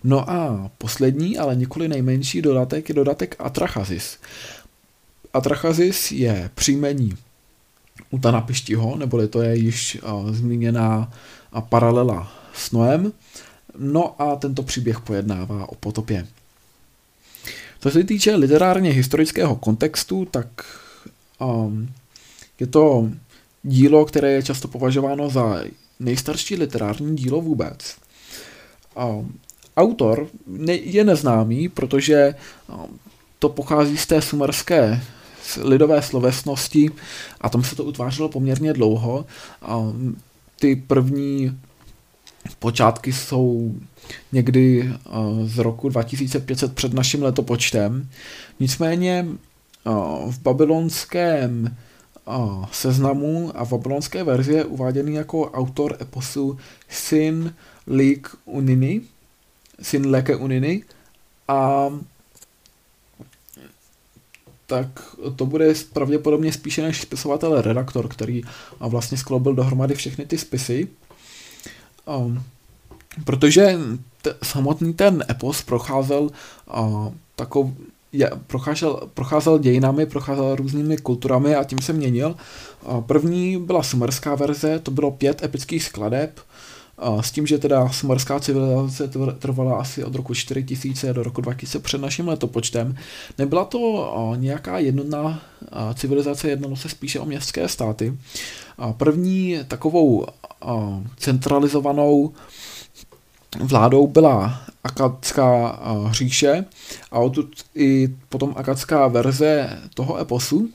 [0.04, 4.18] No a poslední, ale nikoli nejmenší dodatek je dodatek Atrachazis.
[5.34, 7.18] Atrachazis je příjmení
[8.12, 9.98] Utana Pištiho, neboli to je již
[10.32, 11.14] zmíněná
[11.70, 13.12] paralela s Noem.
[13.78, 16.28] No a tento příběh pojednává o potopě.
[17.80, 20.48] Co se týče literárně historického kontextu, tak
[21.39, 21.89] um,
[22.60, 23.10] je to
[23.64, 25.64] dílo, které je často považováno za
[26.00, 27.95] nejstarší literární dílo vůbec.
[28.95, 29.39] Um,
[29.78, 30.28] autor
[30.68, 32.36] je neznámý, protože
[32.70, 33.00] um,
[33.40, 35.02] to pochází z té sumerské
[35.62, 36.92] lidové slovesnosti
[37.42, 39.26] a tam se to utvářelo poměrně dlouho.
[40.60, 41.60] Ty první
[42.60, 43.76] počátky jsou
[44.32, 44.94] někdy
[45.44, 48.10] z roku 2500 před naším letopočtem.
[48.60, 49.28] Nicméně
[50.30, 51.78] v babylonském
[52.72, 56.58] seznamu a v babylonské verzi je uváděný jako autor eposu
[56.90, 57.54] Syn
[57.88, 59.02] Lik Unini,
[59.82, 60.84] Syn Leke Unini
[61.48, 61.90] a
[64.68, 64.88] tak
[65.36, 68.42] to bude pravděpodobně spíše než spisovatel redaktor, který
[68.80, 70.88] vlastně skloubil dohromady všechny ty spisy.
[72.18, 72.44] Um,
[73.26, 73.78] protože
[74.22, 76.22] t- samotný ten epos procházel
[76.78, 77.70] uh, takov,
[78.12, 82.36] je, procházel, procházel dějinami, procházel různými kulturami a tím se měnil.
[82.86, 86.40] Uh, první byla sumerská verze, to bylo pět epických skladeb,
[87.22, 92.02] s tím, že teda sumerská civilizace trvala asi od roku 4000 do roku 2000 před
[92.02, 92.95] naším letopočtem.
[93.38, 95.41] Nebyla to nějaká jednotná
[95.93, 98.18] civilizace, jednalo se spíše o městské státy.
[98.98, 100.26] První takovou
[101.18, 102.34] centralizovanou
[103.60, 105.80] vládou byla akadská
[106.12, 106.66] říše
[107.12, 110.70] a odtud i potom akadská verze toho eposu.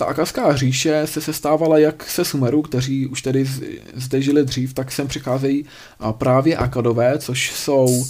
[0.00, 3.46] Ta akadská říše se sestávala jak se Sumerů, kteří už tedy
[3.94, 5.64] zde žili dřív, tak sem přicházejí
[6.12, 8.06] právě akadové, což jsou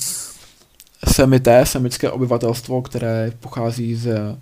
[1.13, 4.37] semité, semické obyvatelstvo, které pochází z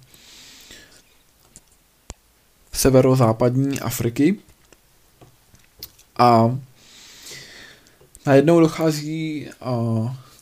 [2.73, 4.37] severozápadní Afriky.
[6.19, 6.59] A
[8.27, 9.49] najednou dochází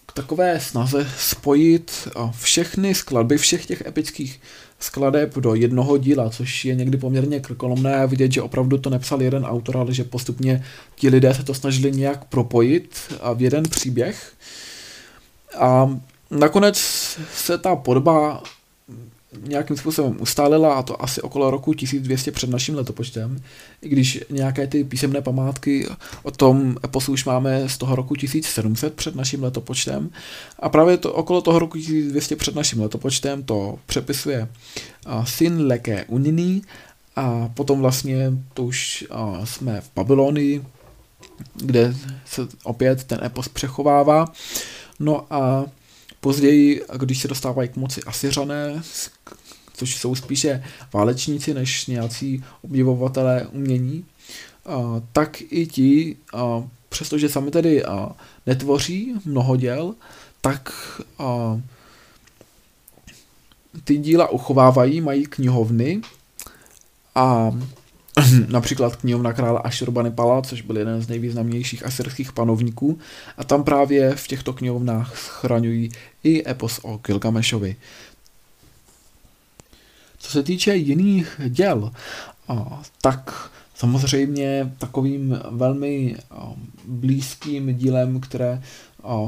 [0.07, 2.09] k takové snaze spojit
[2.41, 4.41] všechny skladby všech těch epických
[4.79, 9.23] skladeb do jednoho díla, což je někdy poměrně krkolomné a vidět, že opravdu to nepsal
[9.23, 10.65] jeden autor, ale že postupně
[10.95, 12.97] ti lidé se to snažili nějak propojit
[13.35, 14.33] v jeden příběh.
[15.59, 15.99] A
[16.31, 16.77] nakonec
[17.35, 18.43] se ta podoba
[19.43, 23.43] nějakým způsobem ustálila a to asi okolo roku 1200 před naším letopočtem,
[23.83, 25.89] i když nějaké ty písemné památky
[26.23, 30.11] o tom eposu už máme z toho roku 1700 před naším letopočtem
[30.61, 34.49] a právě to okolo toho roku 1200 před naším letopočtem to přepisuje
[35.25, 36.63] syn Leke Uniny
[37.17, 39.07] a potom vlastně to už
[39.45, 40.65] jsme v Babylonii,
[41.55, 44.33] kde se opět ten epos přechovává.
[45.01, 45.65] No a
[46.27, 48.83] Později, když se dostávají k moci Asiřané,
[49.75, 54.05] což jsou spíše válečníci než nějací objevovatelé umění,
[55.13, 56.17] tak i ti,
[56.89, 57.83] přestože sami tedy
[58.47, 59.95] netvoří mnoho děl,
[60.41, 60.73] tak
[63.85, 66.01] ty díla uchovávají, mají knihovny
[67.15, 67.53] a
[68.49, 72.99] například knihovna krále Ashurbanipala, což byl jeden z nejvýznamnějších asyrských panovníků
[73.37, 75.91] a tam právě v těchto knihovnách schraňují
[76.25, 77.77] i epos o Gilgamešovi.
[80.19, 81.93] Co se týče jiných děl,
[83.01, 86.17] tak samozřejmě takovým velmi
[86.85, 88.63] blízkým dílem, které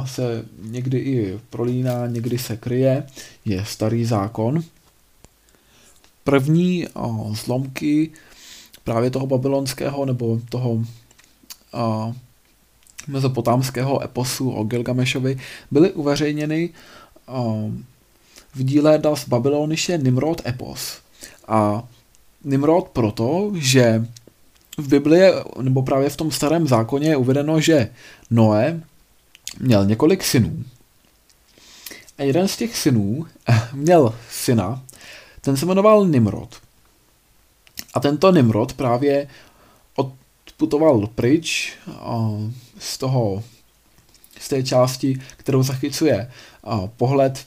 [0.04, 3.06] se někdy i prolíná, někdy se kryje,
[3.44, 4.62] je Starý zákon.
[6.24, 6.86] První
[7.32, 8.10] zlomky
[8.88, 10.84] právě toho babylonského nebo toho uh,
[13.06, 15.38] mezopotámského eposu o Gilgamešovi
[15.70, 16.70] byly uveřejněny
[17.28, 17.72] uh,
[18.54, 20.98] v díle Das Babylonische Nimrod epos.
[21.48, 21.82] A
[22.44, 24.06] Nimrod proto, že
[24.78, 27.90] v Biblii, nebo právě v tom starém zákoně je uvedeno, že
[28.30, 28.80] Noé
[29.60, 30.64] měl několik synů.
[32.18, 33.26] A jeden z těch synů
[33.72, 34.82] měl syna,
[35.40, 36.67] ten se jmenoval Nimrod.
[37.94, 39.28] A tento Nimrod právě
[39.96, 41.72] odputoval pryč
[42.78, 43.42] z toho,
[44.40, 46.30] z té části, kterou zachycuje
[46.96, 47.46] pohled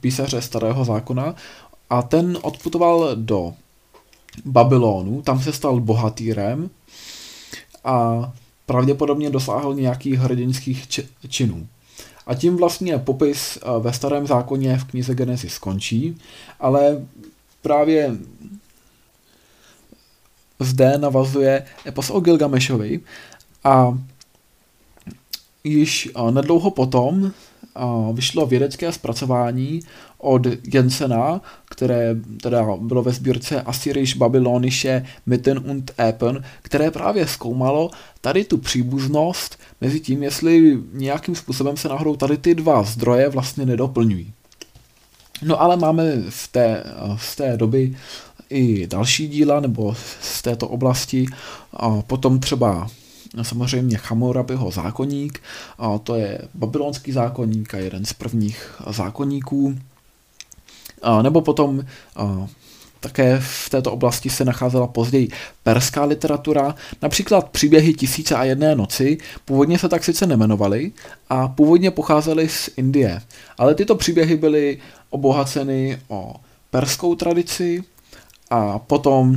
[0.00, 1.34] písaře starého zákona
[1.90, 3.54] a ten odputoval do
[4.44, 6.70] Babylonu, tam se stal bohatýrem
[7.84, 8.32] a
[8.66, 10.88] pravděpodobně dosáhl nějakých hrdinských
[11.28, 11.66] činů.
[12.26, 16.18] A tím vlastně popis ve starém zákoně v knize Genesis skončí,
[16.60, 17.06] ale
[17.62, 18.16] právě
[20.60, 23.00] zde navazuje epos o Gilgamešovi
[23.64, 23.98] a
[25.64, 27.32] již nedlouho potom
[28.12, 29.80] vyšlo vědecké zpracování
[30.18, 30.42] od
[30.74, 37.90] Jensena, které teda bylo ve sbírce Assyrisch Babylonische Mitten und Epen, které právě zkoumalo
[38.20, 43.66] tady tu příbuznost mezi tím, jestli nějakým způsobem se náhodou tady ty dva zdroje vlastně
[43.66, 44.32] nedoplňují.
[45.42, 46.84] No ale máme v té,
[47.16, 47.96] z té doby
[48.50, 51.26] i další díla, nebo z této oblasti,
[51.72, 52.88] a potom třeba
[53.42, 55.42] samozřejmě Hammurabiho zákonník,
[55.78, 59.78] a to je babylonský zákonník a jeden z prvních zákonníků,
[61.02, 61.84] a nebo potom
[62.16, 62.48] a,
[63.00, 65.28] také v této oblasti se nacházela později
[65.62, 70.92] perská literatura, například příběhy Tisíce a jedné noci, původně se tak sice nemenovaly
[71.28, 73.22] a původně pocházely z Indie,
[73.58, 74.78] ale tyto příběhy byly
[75.10, 76.34] obohaceny o
[76.70, 77.84] perskou tradici
[78.50, 79.36] a potom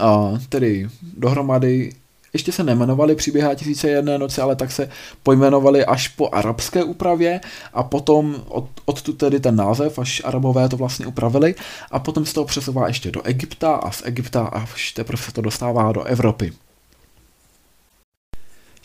[0.00, 1.92] a, tedy dohromady
[2.32, 4.90] ještě se nemenovali příběhy tisíce jedné noci, ale tak se
[5.22, 7.40] pojmenovali až po arabské úpravě
[7.72, 11.54] a potom od, odtud tedy ten název, až arabové to vlastně upravili
[11.90, 15.40] a potom se to přesouvá ještě do Egypta a z Egypta až teprve se to
[15.40, 16.52] dostává do Evropy.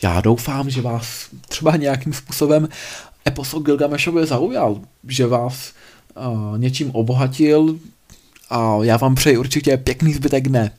[0.02, 2.68] Já doufám, že vás třeba nějakým způsobem
[3.28, 5.72] epos o Gilgamešově zaujal, že vás
[6.16, 7.78] uh, něčím obohatil
[8.50, 10.70] a já vám přeji určitě pěkný zbytek dne.